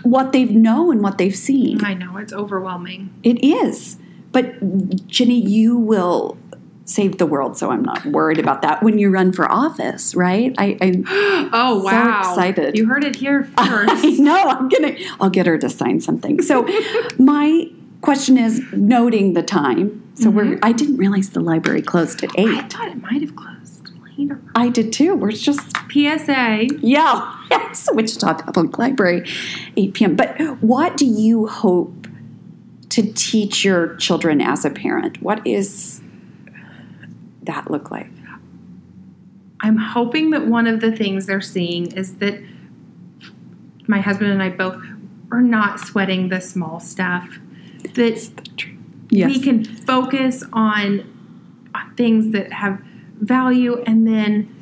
what 0.04 0.32
they've 0.32 0.52
known 0.52 0.93
and 0.93 1.02
what 1.04 1.17
they've 1.17 1.36
seen 1.36 1.84
I 1.84 1.93
know 1.93 2.17
it's 2.17 2.34
overwhelming. 2.34 3.13
it 3.24 3.43
is 3.43 3.98
but 4.32 5.08
jenny 5.08 5.39
you 5.39 5.78
will 5.78 6.38
save 6.86 7.17
the 7.17 7.26
world 7.26 7.58
so 7.58 7.69
i'm 7.72 7.84
not 7.84 8.04
worried 8.06 8.39
about 8.39 8.62
that 8.63 8.82
when 8.82 8.98
you 8.98 9.10
run 9.10 9.32
for 9.32 9.52
office 9.52 10.15
right 10.15 10.54
i, 10.58 10.78
I 10.82 11.50
Oh 11.54 11.80
So 11.80 11.86
wow! 11.86 12.19
excited. 12.19 12.78
You 12.78 12.88
heard 12.88 13.04
it 13.04 13.15
here 13.17 13.43
first. 13.58 14.19
no, 14.19 14.36
I'm 14.36 14.69
gonna. 14.69 14.95
I'll 15.19 15.30
get 15.30 15.45
her 15.48 15.58
to 15.58 15.69
sign 15.69 16.00
something. 16.00 16.41
So, 16.41 16.67
my 17.17 17.65
question 18.02 18.38
is 18.38 18.62
noting 18.74 19.34
the 19.34 19.41
time. 19.43 20.04
So 20.15 20.26
mm-hmm. 20.26 20.36
we're. 20.36 20.60
I 20.62 20.72
didn't 20.74 20.98
realize 20.98 21.32
the 21.32 21.39
library 21.39 21.82
closed 21.82 22.24
at 22.24 22.32
eight. 22.38 22.48
I 22.50 22.67
thought 22.67 22.88
it 22.89 23.02
might 23.02 23.22
have 23.22 23.36
closed 23.36 23.59
later. 24.20 24.42
I 24.56 24.70
did 24.70 24.92
too. 24.94 25.16
We're 25.16 25.32
just. 25.32 25.76
PSA. 25.92 26.68
Yeah. 26.82 27.36
Yes. 27.50 27.90
Wichita 27.92 28.34
Public 28.44 28.78
Library, 28.78 29.28
eight 29.76 29.94
p.m. 29.96 30.16
But 30.16 30.40
what 30.62 30.96
do 30.98 31.06
you 31.06 31.48
hope 31.48 32.08
to 32.90 33.12
teach 33.14 33.66
your 33.66 33.96
children 33.96 34.40
as 34.42 34.66
a 34.66 34.70
parent? 34.70 35.22
What 35.22 35.46
is 35.48 36.02
that 37.44 37.72
look 37.72 37.90
like? 37.90 38.10
I'm 39.62 39.78
hoping 39.78 40.30
that 40.30 40.46
one 40.48 40.68
of 40.68 40.80
the 40.80 40.96
things 40.96 41.26
they're 41.26 41.42
seeing 41.42 41.92
is 41.94 42.16
that 42.18 42.42
my 43.88 44.00
husband 44.00 44.32
and 44.32 44.42
I 44.44 44.50
both 44.50 44.82
are 45.32 45.42
not 45.42 45.80
sweating 45.80 46.30
the 46.30 46.40
small 46.40 46.80
stuff. 46.80 47.40
That 47.96 48.30
Yes. 49.12 49.28
we 49.28 49.40
can 49.42 49.64
focus 49.64 50.44
on, 50.54 51.00
on 51.74 51.96
things 51.96 52.32
that 52.32 52.54
have 52.54 52.80
value 53.20 53.82
and 53.84 54.08
then 54.08 54.56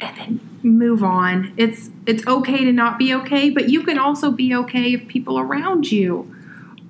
and 0.00 0.16
then 0.16 0.58
move 0.62 1.02
on. 1.02 1.52
It's 1.56 1.90
it's 2.06 2.26
okay 2.26 2.64
to 2.64 2.72
not 2.72 2.98
be 2.98 3.14
okay, 3.14 3.50
but 3.50 3.68
you 3.68 3.82
can 3.82 3.98
also 3.98 4.30
be 4.30 4.54
okay 4.54 4.94
if 4.94 5.08
people 5.08 5.38
around 5.38 5.90
you 5.90 6.34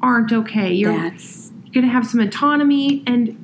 aren't 0.03 0.33
okay. 0.33 0.73
You're 0.73 0.97
That's 0.97 1.51
going 1.73 1.85
to 1.85 1.93
have 1.93 2.07
some 2.07 2.21
autonomy 2.21 3.03
and 3.07 3.37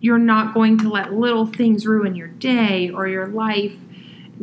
you're 0.00 0.18
not 0.18 0.54
going 0.54 0.78
to 0.78 0.88
let 0.88 1.12
little 1.12 1.46
things 1.46 1.86
ruin 1.86 2.14
your 2.14 2.28
day 2.28 2.90
or 2.90 3.08
your 3.08 3.26
life. 3.26 3.72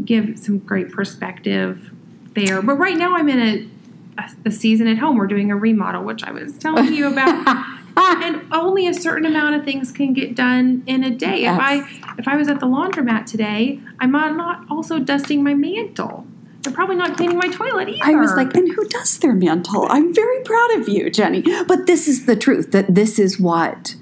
Give 0.04 0.38
some 0.38 0.60
great 0.60 0.91
perspective 0.91 1.91
there. 2.34 2.62
But 2.62 2.75
right 2.75 2.97
now, 2.97 3.15
I'm 3.15 3.30
in 3.30 3.69
a, 4.17 4.30
a 4.45 4.51
season 4.51 4.88
at 4.88 4.97
home. 4.97 5.17
We're 5.17 5.28
doing 5.28 5.51
a 5.51 5.56
remodel, 5.56 6.04
which 6.04 6.23
I 6.23 6.32
was 6.32 6.58
telling 6.58 6.93
you 6.93 7.08
about. 7.08 7.65
and 7.97 8.41
only 8.51 8.88
a 8.88 8.93
certain 8.93 9.25
amount 9.25 9.55
of 9.55 9.63
things 9.63 9.91
can 9.91 10.13
get 10.13 10.36
done 10.36 10.84
in 10.86 11.03
a 11.03 11.12
day. 11.12 11.45
If 11.45 11.58
I 11.60 11.75
if 12.17 12.27
I 12.27 12.36
was 12.36 12.47
at 12.47 12.60
the 12.60 12.65
laundromat 12.65 13.25
today, 13.25 13.79
I'm 13.99 14.12
not- 14.12 14.65
also 14.69 14.99
dusting 14.99 15.43
my 15.43 15.53
mantle. 15.53 16.25
I'm 16.65 16.73
probably 16.73 16.95
not 16.95 17.15
cleaning 17.15 17.38
my 17.38 17.47
toilet 17.47 17.89
either. 17.89 18.03
I 18.03 18.15
was 18.15 18.34
like, 18.34 18.55
and 18.55 18.71
who 18.73 18.88
does 18.88 19.19
their 19.19 19.34
mantle? 19.34 19.86
I'm 19.89 20.13
very 20.13 20.41
proud 20.43 20.71
of 20.71 20.89
you, 20.89 21.10
Jenny. 21.12 21.43
But 21.67 21.86
this 21.86 22.08
is 22.08 22.25
the 22.25 22.36
truth 22.36 22.71
that 22.71 22.95
this 22.95 23.19
is 23.19 23.39
what 23.39 23.95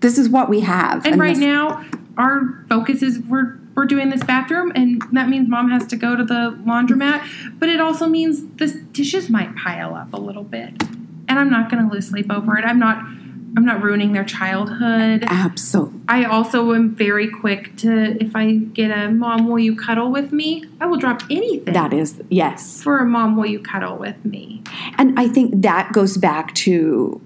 this 0.00 0.18
is 0.18 0.28
what 0.28 0.48
we 0.48 0.60
have. 0.60 1.04
And 1.06 1.20
right 1.20 1.34
this- 1.34 1.44
now, 1.44 1.84
our 2.16 2.64
focus 2.68 3.02
is 3.02 3.20
we're 3.20 3.58
we're 3.74 3.84
doing 3.84 4.08
this 4.08 4.24
bathroom, 4.24 4.72
and 4.74 5.02
that 5.12 5.28
means 5.28 5.48
mom 5.48 5.70
has 5.70 5.86
to 5.88 5.96
go 5.96 6.16
to 6.16 6.24
the 6.24 6.58
laundromat. 6.66 7.22
But 7.58 7.68
it 7.68 7.80
also 7.80 8.08
means 8.08 8.42
the 8.56 8.68
dishes 8.92 9.28
might 9.28 9.54
pile 9.54 9.94
up 9.94 10.14
a 10.14 10.16
little 10.16 10.44
bit, 10.44 10.82
and 11.28 11.38
I'm 11.38 11.50
not 11.50 11.70
going 11.70 11.86
to 11.86 11.92
lose 11.92 12.08
sleep 12.08 12.32
over 12.32 12.56
it. 12.58 12.64
I'm 12.64 12.78
not. 12.78 13.04
I'm 13.56 13.64
not 13.64 13.82
ruining 13.82 14.12
their 14.12 14.24
childhood. 14.24 15.24
absolutely. 15.28 16.00
I 16.08 16.24
also 16.24 16.72
am 16.74 16.94
very 16.94 17.28
quick 17.28 17.76
to 17.78 18.22
if 18.22 18.34
I 18.34 18.54
get 18.54 18.90
a 18.90 19.10
mom, 19.10 19.48
will 19.48 19.58
you 19.58 19.76
cuddle 19.76 20.10
with 20.10 20.32
me? 20.32 20.64
I 20.80 20.86
will 20.86 20.98
drop 20.98 21.22
anything 21.30 21.72
That 21.72 21.92
is 21.92 22.22
yes. 22.28 22.82
for 22.82 22.98
a 22.98 23.06
mom, 23.06 23.36
will 23.36 23.46
you 23.46 23.60
cuddle 23.60 23.96
with 23.96 24.24
me? 24.24 24.62
And 24.98 25.18
I 25.18 25.28
think 25.28 25.62
that 25.62 25.92
goes 25.92 26.16
back 26.16 26.54
to 26.56 27.20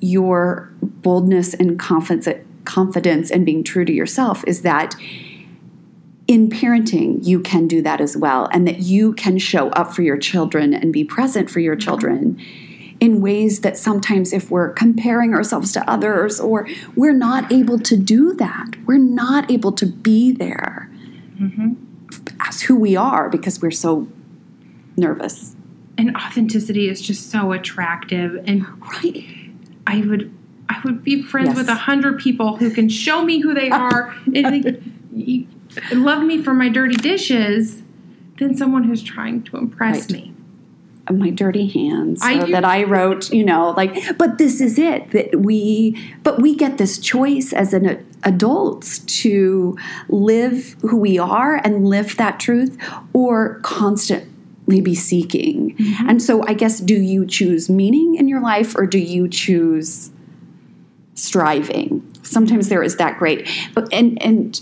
your 0.00 0.70
boldness 0.82 1.54
and 1.54 1.78
confidence 1.78 2.28
confidence 2.64 3.30
and 3.30 3.44
being 3.44 3.62
true 3.62 3.84
to 3.84 3.92
yourself 3.92 4.42
is 4.46 4.62
that 4.62 4.94
in 6.26 6.48
parenting 6.48 7.18
you 7.22 7.40
can 7.40 7.68
do 7.68 7.82
that 7.82 8.00
as 8.00 8.16
well 8.16 8.48
and 8.52 8.66
that 8.66 8.80
you 8.80 9.12
can 9.14 9.38
show 9.38 9.68
up 9.70 9.92
for 9.92 10.02
your 10.02 10.16
children 10.16 10.72
and 10.72 10.92
be 10.92 11.04
present 11.04 11.50
for 11.50 11.60
your 11.60 11.76
children 11.76 12.40
in 13.04 13.20
ways 13.20 13.60
that 13.60 13.76
sometimes 13.76 14.32
if 14.32 14.50
we're 14.50 14.72
comparing 14.72 15.34
ourselves 15.34 15.72
to 15.72 15.90
others 15.90 16.40
or 16.40 16.66
we're 16.96 17.12
not 17.12 17.52
able 17.52 17.78
to 17.78 17.96
do 17.98 18.32
that 18.32 18.68
we're 18.86 18.96
not 18.96 19.50
able 19.50 19.72
to 19.72 19.84
be 19.84 20.32
there 20.32 20.90
mm-hmm. 21.38 21.74
as 22.48 22.62
who 22.62 22.74
we 22.74 22.96
are 22.96 23.28
because 23.28 23.60
we're 23.60 23.70
so 23.70 24.08
nervous 24.96 25.54
And 25.98 26.16
authenticity 26.16 26.88
is 26.88 27.02
just 27.02 27.30
so 27.30 27.52
attractive 27.52 28.42
and 28.46 28.66
right 28.80 29.22
I 29.86 30.00
would 30.00 30.32
I 30.70 30.80
would 30.84 31.04
be 31.04 31.22
friends 31.22 31.48
Yes. 31.48 31.56
with 31.58 31.68
a 31.68 31.74
hundred 31.74 32.18
people 32.20 32.56
who 32.56 32.70
can 32.70 32.88
show 32.88 33.22
me 33.22 33.40
who 33.40 33.52
they 33.52 33.68
are 33.70 34.14
and 34.34 34.80
love 35.92 36.22
me 36.22 36.42
for 36.42 36.54
my 36.54 36.70
dirty 36.70 36.96
dishes 36.96 37.82
than 38.38 38.56
someone 38.56 38.84
who's 38.84 39.02
trying 39.02 39.42
to 39.42 39.58
impress 39.58 40.10
Right. 40.10 40.22
me. 40.22 40.33
My 41.12 41.30
dirty 41.30 41.66
hands 41.66 42.20
I 42.22 42.44
do- 42.44 42.52
that 42.52 42.64
I 42.64 42.84
wrote, 42.84 43.30
you 43.32 43.44
know, 43.44 43.74
like 43.76 44.16
but 44.16 44.38
this 44.38 44.60
is 44.60 44.78
it 44.78 45.10
that 45.10 45.40
we 45.40 45.98
but 46.22 46.40
we 46.40 46.54
get 46.54 46.78
this 46.78 46.98
choice 46.98 47.52
as 47.52 47.74
an 47.74 48.06
adults 48.22 49.00
to 49.00 49.76
live 50.08 50.76
who 50.82 50.96
we 50.96 51.18
are 51.18 51.60
and 51.62 51.86
live 51.86 52.16
that 52.16 52.40
truth 52.40 52.78
or 53.12 53.60
constantly 53.60 54.80
be 54.80 54.94
seeking. 54.94 55.76
Mm-hmm. 55.76 56.08
And 56.08 56.22
so 56.22 56.42
I 56.46 56.54
guess 56.54 56.80
do 56.80 56.94
you 56.94 57.26
choose 57.26 57.68
meaning 57.68 58.14
in 58.14 58.28
your 58.28 58.40
life 58.40 58.74
or 58.76 58.86
do 58.86 58.98
you 58.98 59.28
choose 59.28 60.10
striving? 61.14 62.02
Sometimes 62.22 62.68
there 62.68 62.82
is 62.82 62.96
that 62.96 63.18
great. 63.18 63.48
But 63.74 63.92
and 63.92 64.20
and 64.22 64.60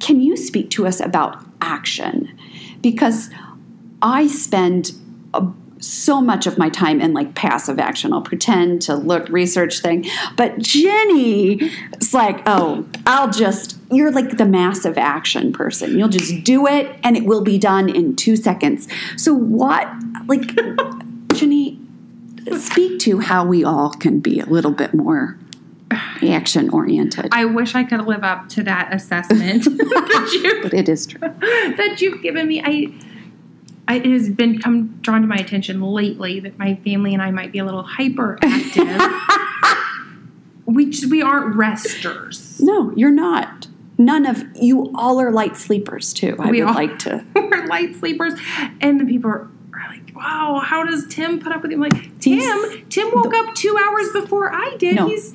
can 0.00 0.20
you 0.20 0.36
speak 0.36 0.70
to 0.70 0.86
us 0.86 1.00
about 1.00 1.44
action? 1.60 2.38
Because 2.80 3.28
I 4.00 4.26
spend 4.26 4.92
a, 5.32 5.46
so 5.86 6.20
much 6.20 6.46
of 6.46 6.58
my 6.58 6.68
time 6.68 7.00
in 7.00 7.12
like 7.12 7.34
passive 7.34 7.78
action. 7.78 8.12
I'll 8.12 8.22
pretend 8.22 8.82
to 8.82 8.96
look, 8.96 9.28
research 9.28 9.80
thing. 9.80 10.06
But 10.36 10.58
Jenny 10.58 11.70
is 12.00 12.14
like, 12.14 12.42
oh, 12.46 12.86
I'll 13.06 13.30
just, 13.30 13.78
you're 13.90 14.10
like 14.10 14.36
the 14.36 14.46
massive 14.46 14.98
action 14.98 15.52
person. 15.52 15.98
You'll 15.98 16.08
just 16.08 16.44
do 16.44 16.66
it 16.66 16.96
and 17.02 17.16
it 17.16 17.24
will 17.24 17.42
be 17.42 17.58
done 17.58 17.88
in 17.88 18.16
two 18.16 18.36
seconds. 18.36 18.88
So, 19.16 19.34
what, 19.34 19.88
like, 20.26 20.56
Jenny, 21.34 21.80
speak 22.58 22.98
to 23.00 23.20
how 23.20 23.44
we 23.44 23.64
all 23.64 23.90
can 23.90 24.20
be 24.20 24.40
a 24.40 24.46
little 24.46 24.72
bit 24.72 24.94
more 24.94 25.38
action 26.22 26.70
oriented. 26.70 27.28
I 27.32 27.44
wish 27.44 27.74
I 27.74 27.84
could 27.84 28.02
live 28.06 28.24
up 28.24 28.48
to 28.50 28.62
that 28.64 28.92
assessment 28.92 29.64
that 29.64 30.40
you 30.42 30.62
But 30.62 30.74
it 30.74 30.88
is 30.88 31.06
true. 31.06 31.20
that 31.38 32.00
you've 32.00 32.22
given 32.22 32.46
me. 32.48 32.62
I, 32.64 32.92
I 33.86 33.96
it 33.96 34.06
has 34.06 34.30
been 34.30 34.58
come 34.60 34.98
drawn 35.02 35.20
to 35.22 35.26
my 35.26 35.36
attention 35.36 35.82
lately 35.82 36.40
that 36.40 36.58
my 36.58 36.76
family 36.76 37.12
and 37.12 37.22
I 37.22 37.30
might 37.30 37.52
be 37.52 37.58
a 37.58 37.64
little 37.64 37.84
hyperactive. 37.84 38.44
we 40.66 40.86
just, 40.90 41.10
we 41.10 41.22
aren't 41.22 41.54
resters. 41.56 42.60
No, 42.60 42.92
you're 42.96 43.10
not. 43.10 43.68
None 43.98 44.26
of 44.26 44.42
you 44.56 44.90
all 44.96 45.20
are 45.20 45.30
light 45.30 45.56
sleepers 45.56 46.12
too. 46.12 46.36
I 46.38 46.50
We 46.50 46.62
would 46.62 46.68
all- 46.70 46.74
like 46.74 46.98
to. 47.00 47.24
We're 47.34 47.66
light 47.66 47.94
sleepers, 47.94 48.34
and 48.80 48.98
the 49.00 49.04
people 49.04 49.30
are, 49.30 49.48
are 49.74 49.88
like, 49.88 50.14
wow, 50.16 50.60
how 50.64 50.84
does 50.84 51.06
Tim 51.08 51.38
put 51.38 51.52
up 51.52 51.62
with 51.62 51.70
it? 51.70 51.74
I'm 51.74 51.80
like, 51.80 52.18
Tim, 52.20 52.38
He's 52.40 52.78
Tim 52.88 53.10
woke 53.14 53.34
up 53.34 53.54
two 53.54 53.76
hours 53.78 54.10
before 54.12 54.52
I 54.52 54.74
did. 54.78 54.96
No. 54.96 55.06
He's 55.08 55.32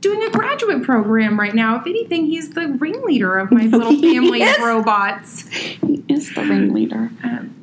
doing 0.00 0.22
a 0.26 0.30
graduate 0.30 0.82
program 0.82 1.38
right 1.38 1.54
now. 1.54 1.78
If 1.78 1.86
anything, 1.86 2.26
he's 2.26 2.50
the 2.50 2.68
ringleader 2.68 3.38
of 3.38 3.52
my 3.52 3.64
little 3.66 4.00
family 4.00 4.42
of 4.42 4.58
robots. 4.60 5.46
He 5.50 6.02
is 6.08 6.34
the 6.34 6.42
ringleader. 6.42 7.10
Um, 7.22 7.54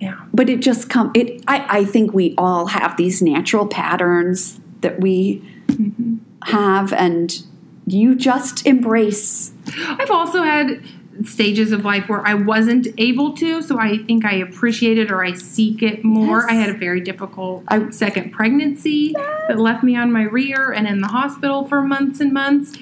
yeah. 0.00 0.20
But 0.34 0.48
it 0.50 0.60
just 0.60 0.88
come 0.90 1.12
it 1.14 1.42
I, 1.46 1.80
I 1.80 1.84
think 1.84 2.12
we 2.12 2.34
all 2.36 2.66
have 2.66 2.96
these 2.96 3.22
natural 3.22 3.66
patterns 3.66 4.58
that 4.80 5.00
we 5.00 5.42
Mm-hmm. 5.70 6.16
have 6.50 6.92
and 6.92 7.42
you 7.86 8.16
just 8.16 8.66
embrace 8.66 9.52
I've 9.86 10.10
also 10.10 10.42
had 10.42 10.82
stages 11.24 11.70
of 11.70 11.84
life 11.84 12.08
where 12.08 12.26
I 12.26 12.34
wasn't 12.34 12.88
able 12.98 13.34
to, 13.34 13.62
so 13.62 13.78
I 13.78 13.98
think 13.98 14.24
I 14.24 14.34
appreciate 14.36 14.98
it 14.98 15.10
or 15.12 15.22
I 15.24 15.34
seek 15.34 15.82
it 15.82 16.02
more. 16.02 16.38
Yes. 16.40 16.46
I 16.48 16.54
had 16.54 16.70
a 16.70 16.78
very 16.78 17.00
difficult 17.02 17.62
I- 17.68 17.90
second 17.90 18.32
pregnancy 18.32 19.12
that 19.12 19.58
left 19.60 19.84
me 19.84 19.94
on 19.96 20.10
my 20.10 20.22
rear 20.24 20.72
and 20.72 20.88
in 20.88 21.00
the 21.02 21.08
hospital 21.08 21.66
for 21.68 21.82
months 21.82 22.18
and 22.20 22.32
months. 22.32 22.76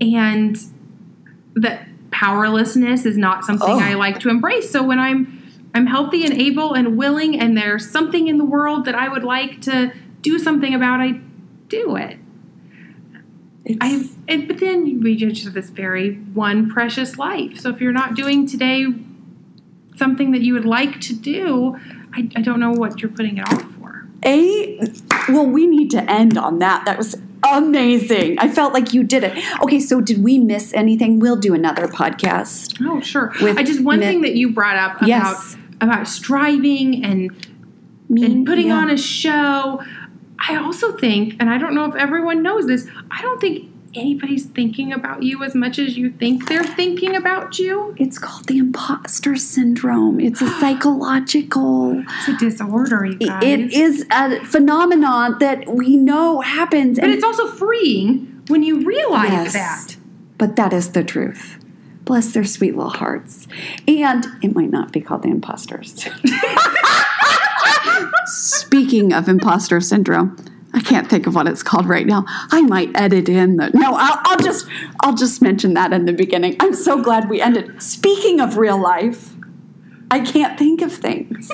And 0.00 0.58
that 1.54 1.86
powerlessness 2.10 3.06
is 3.06 3.16
not 3.16 3.44
something 3.44 3.68
Oh. 3.70 3.78
I 3.78 3.94
like 3.94 4.18
to 4.20 4.28
embrace. 4.28 4.70
So 4.70 4.82
when 4.82 4.98
I'm 4.98 5.39
I'm 5.74 5.86
healthy 5.86 6.24
and 6.24 6.32
able 6.34 6.74
and 6.74 6.96
willing 6.96 7.38
and 7.38 7.56
there's 7.56 7.88
something 7.90 8.26
in 8.28 8.38
the 8.38 8.44
world 8.44 8.84
that 8.86 8.94
I 8.94 9.08
would 9.08 9.22
like 9.24 9.60
to 9.62 9.92
do 10.20 10.38
something 10.38 10.74
about, 10.74 11.00
I 11.00 11.20
do 11.68 11.96
it. 11.96 12.18
it's, 13.64 13.78
I 13.80 14.08
and, 14.28 14.48
but 14.48 14.58
then 14.58 15.00
we 15.00 15.16
just 15.16 15.44
have 15.44 15.54
this 15.54 15.70
very 15.70 16.14
one 16.14 16.68
precious 16.70 17.18
life. 17.18 17.58
So 17.60 17.70
if 17.70 17.80
you're 17.80 17.92
not 17.92 18.14
doing 18.14 18.46
today 18.46 18.86
something 19.96 20.32
that 20.32 20.40
you 20.42 20.54
would 20.54 20.64
like 20.64 21.00
to 21.02 21.14
do, 21.14 21.76
I, 22.12 22.28
I 22.36 22.40
don't 22.42 22.58
know 22.60 22.72
what 22.72 23.00
you're 23.00 23.10
putting 23.10 23.38
it 23.38 23.42
off 23.52 23.62
for. 23.78 24.06
a 24.24 24.80
well 25.28 25.46
we 25.46 25.66
need 25.66 25.90
to 25.92 26.02
end 26.10 26.36
on 26.36 26.58
that 26.58 26.84
that 26.84 26.98
was 26.98 27.16
amazing 27.52 28.38
i 28.38 28.46
felt 28.48 28.74
like 28.74 28.92
you 28.92 29.02
did 29.02 29.24
it 29.24 29.32
okay 29.62 29.80
so 29.80 29.98
did 30.00 30.22
we 30.22 30.38
miss 30.38 30.74
anything 30.74 31.18
we'll 31.18 31.36
do 31.36 31.54
another 31.54 31.86
podcast 31.88 32.76
Oh, 32.86 33.00
sure. 33.00 33.32
I 33.40 33.62
just 33.62 33.80
one 33.82 34.00
myth- 34.00 34.08
thing 34.08 34.20
that 34.22 34.34
you 34.34 34.52
brought 34.52 34.76
up 34.76 34.96
about 34.96 35.08
Yes. 35.08 35.56
About 35.80 36.06
striving 36.08 37.04
and 37.04 37.30
Me- 38.08 38.24
and 38.24 38.46
putting 38.46 38.68
yeah. 38.68 38.76
on 38.78 38.90
a 38.90 38.96
show. 38.96 39.82
I 40.48 40.56
also 40.56 40.96
think, 40.96 41.36
and 41.38 41.48
I 41.50 41.58
don't 41.58 41.74
know 41.74 41.84
if 41.84 41.94
everyone 41.94 42.42
knows 42.42 42.66
this, 42.66 42.88
I 43.10 43.20
don't 43.22 43.40
think 43.40 43.70
anybody's 43.94 44.46
thinking 44.46 44.92
about 44.92 45.22
you 45.22 45.42
as 45.44 45.54
much 45.54 45.78
as 45.78 45.96
you 45.96 46.10
think 46.10 46.48
they're 46.48 46.62
thinking 46.64 47.16
about 47.16 47.58
you. 47.58 47.92
it's 47.98 48.18
called 48.20 48.46
the 48.46 48.56
imposter 48.56 49.34
syndrome 49.34 50.20
it's 50.20 50.40
a 50.40 50.46
psychological 50.60 52.00
It's 52.06 52.28
a 52.28 52.36
disorder, 52.36 53.04
you 53.04 53.18
guys. 53.18 53.42
it 53.42 53.72
is 53.72 54.06
a 54.12 54.44
phenomenon 54.44 55.38
that 55.40 55.68
we 55.68 55.96
know 55.96 56.40
happens 56.40 56.98
But 56.98 57.06
and 57.06 57.14
it's 57.14 57.24
also 57.24 57.48
freeing 57.48 58.42
when 58.48 58.62
you 58.62 58.84
realize 58.86 59.30
Yes. 59.32 59.52
that. 59.54 59.96
But 60.38 60.54
that 60.56 60.72
is 60.72 60.92
the 60.92 61.02
truth. 61.04 61.58
Bless 62.04 62.32
their 62.32 62.44
sweet 62.44 62.74
little 62.76 62.90
hearts. 62.90 63.46
And 63.86 64.26
it 64.42 64.54
might 64.54 64.70
not 64.70 64.92
be 64.92 65.00
called 65.00 65.22
the 65.22 65.28
imposters. 65.28 66.08
Speaking 68.26 69.12
of 69.12 69.28
imposter 69.28 69.80
syndrome, 69.80 70.36
I 70.72 70.80
can't 70.80 71.08
think 71.08 71.26
of 71.26 71.34
what 71.34 71.48
it's 71.48 71.62
called 71.62 71.86
right 71.86 72.06
now. 72.06 72.24
I 72.28 72.62
might 72.62 72.90
edit 72.94 73.28
in 73.28 73.56
the 73.56 73.70
no. 73.70 73.94
I'll, 73.94 74.20
I'll 74.24 74.38
just 74.38 74.66
I'll 75.00 75.16
just 75.16 75.42
mention 75.42 75.74
that 75.74 75.92
in 75.92 76.04
the 76.04 76.12
beginning. 76.12 76.56
I'm 76.60 76.74
so 76.74 77.02
glad 77.02 77.28
we 77.28 77.40
ended. 77.40 77.82
Speaking 77.82 78.40
of 78.40 78.56
real 78.56 78.80
life, 78.80 79.34
I 80.10 80.20
can't 80.20 80.58
think 80.58 80.80
of 80.82 80.92
things, 80.92 81.50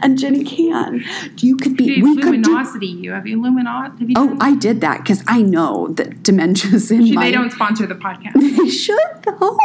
and 0.00 0.18
Jenny 0.18 0.44
can. 0.44 1.04
You 1.38 1.56
could 1.56 1.76
be. 1.76 1.84
You 1.84 2.04
We 2.04 2.16
could 2.22 2.42
do. 2.42 2.50
luminosity. 2.50 2.86
You 2.86 3.12
have 3.12 3.26
you 3.26 3.38
luminot. 3.40 3.98
Have 3.98 4.08
you? 4.10 4.14
Oh, 4.16 4.36
I 4.40 4.54
did 4.56 4.80
that 4.82 4.98
because 4.98 5.22
I 5.26 5.42
know 5.42 5.88
that 5.94 6.22
dementia's 6.22 6.90
in 6.90 7.00
Actually, 7.00 7.12
my. 7.16 7.24
they 7.24 7.32
don't 7.32 7.50
sponsor 7.52 7.86
the 7.86 7.94
podcast. 7.94 8.32
They 8.62 8.68
should 8.68 8.98
though. 9.24 9.58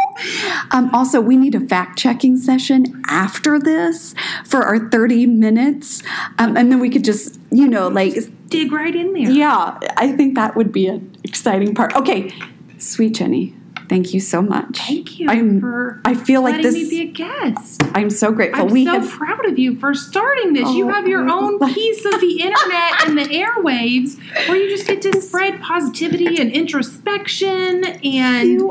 Um, 0.72 0.90
also, 0.94 1.22
we 1.22 1.38
need 1.38 1.54
a 1.56 1.60
fact 1.60 2.00
checking 2.00 2.38
session 2.38 3.02
after 3.08 3.60
this 3.60 4.16
for 4.46 4.64
our 4.64 4.90
30 4.90 5.26
minutes. 5.28 6.02
Um, 6.40 6.58
and 6.58 6.72
then 6.72 6.80
we 6.80 6.90
could 6.90 7.04
just, 7.04 7.40
you 7.52 7.68
know, 7.68 7.88
like, 7.90 8.16
Dig 8.50 8.72
right 8.72 8.96
in 8.96 9.14
there. 9.14 9.30
yeah, 9.30 9.78
I 9.98 10.14
think 10.14 10.36
that 10.36 10.56
would 10.56 10.72
be 10.72 10.88
an 10.88 11.16
exciting 11.24 11.76
part. 11.76 11.96
Okay, 11.96 12.32
sweet 12.78 13.16
Jenny, 13.16 13.54
thank 13.90 14.14
you 14.14 14.20
so 14.20 14.42
much. 14.42 14.78
Thank 14.78 15.20
you 15.20 15.30
I'm, 15.30 15.60
for 15.60 16.02
I 16.06 16.14
feel 16.14 16.42
like 16.42 16.56
letting 16.58 16.72
this, 16.74 16.76
me 16.76 16.90
be 16.90 17.02
a 17.10 17.12
guest. 17.12 17.82
I'm 17.94 18.10
so 18.10 18.32
grateful. 18.32 18.66
I'm 18.66 18.72
we 18.72 18.86
so 18.86 19.00
have, 19.00 19.10
proud 19.10 19.46
of 19.46 19.58
you 19.58 19.78
for 19.80 19.94
starting 19.94 20.54
this. 20.54 20.70
you 20.72 20.88
Oh, 20.90 20.94
have 20.94 21.08
your 21.08 21.30
own 21.30 21.58
oh. 21.62 21.74
piece 21.74 22.06
of 22.06 22.20
the 22.22 22.42
internet 22.42 23.08
and 23.08 23.18
the 23.18 23.24
airwaves 23.24 24.18
where 24.48 24.58
you 24.58 24.70
just 24.70 24.88
get 24.88 25.02
to 25.04 25.22
spread 25.22 25.62
positivity 25.62 26.40
and 26.40 26.52
introspection 26.52 27.86
and 28.04 28.62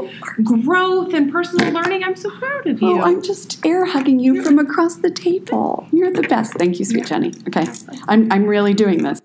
growth 0.44 1.14
and 1.14 1.30
personal 1.32 1.72
learning. 1.72 2.04
I'm 2.04 2.16
so 2.16 2.30
proud 2.30 2.66
of 2.66 2.80
you. 2.82 2.98
oh, 2.98 3.02
I'm 3.02 3.22
just 3.22 3.64
air 3.64 3.84
hugging 3.84 4.18
you 4.20 4.42
from 4.42 4.58
across 4.58 4.96
the 4.96 5.10
table. 5.10 5.86
You're 5.92 6.12
the 6.12 6.22
best. 6.22 6.54
Thank 6.54 6.78
you, 6.78 6.84
sweet 6.84 7.06
Jenny. 7.06 7.32
Okay, 7.48 7.66
I'm, 8.08 8.30
I'm 8.32 8.44
really 8.46 8.74
doing 8.74 9.02
this. 9.02 9.20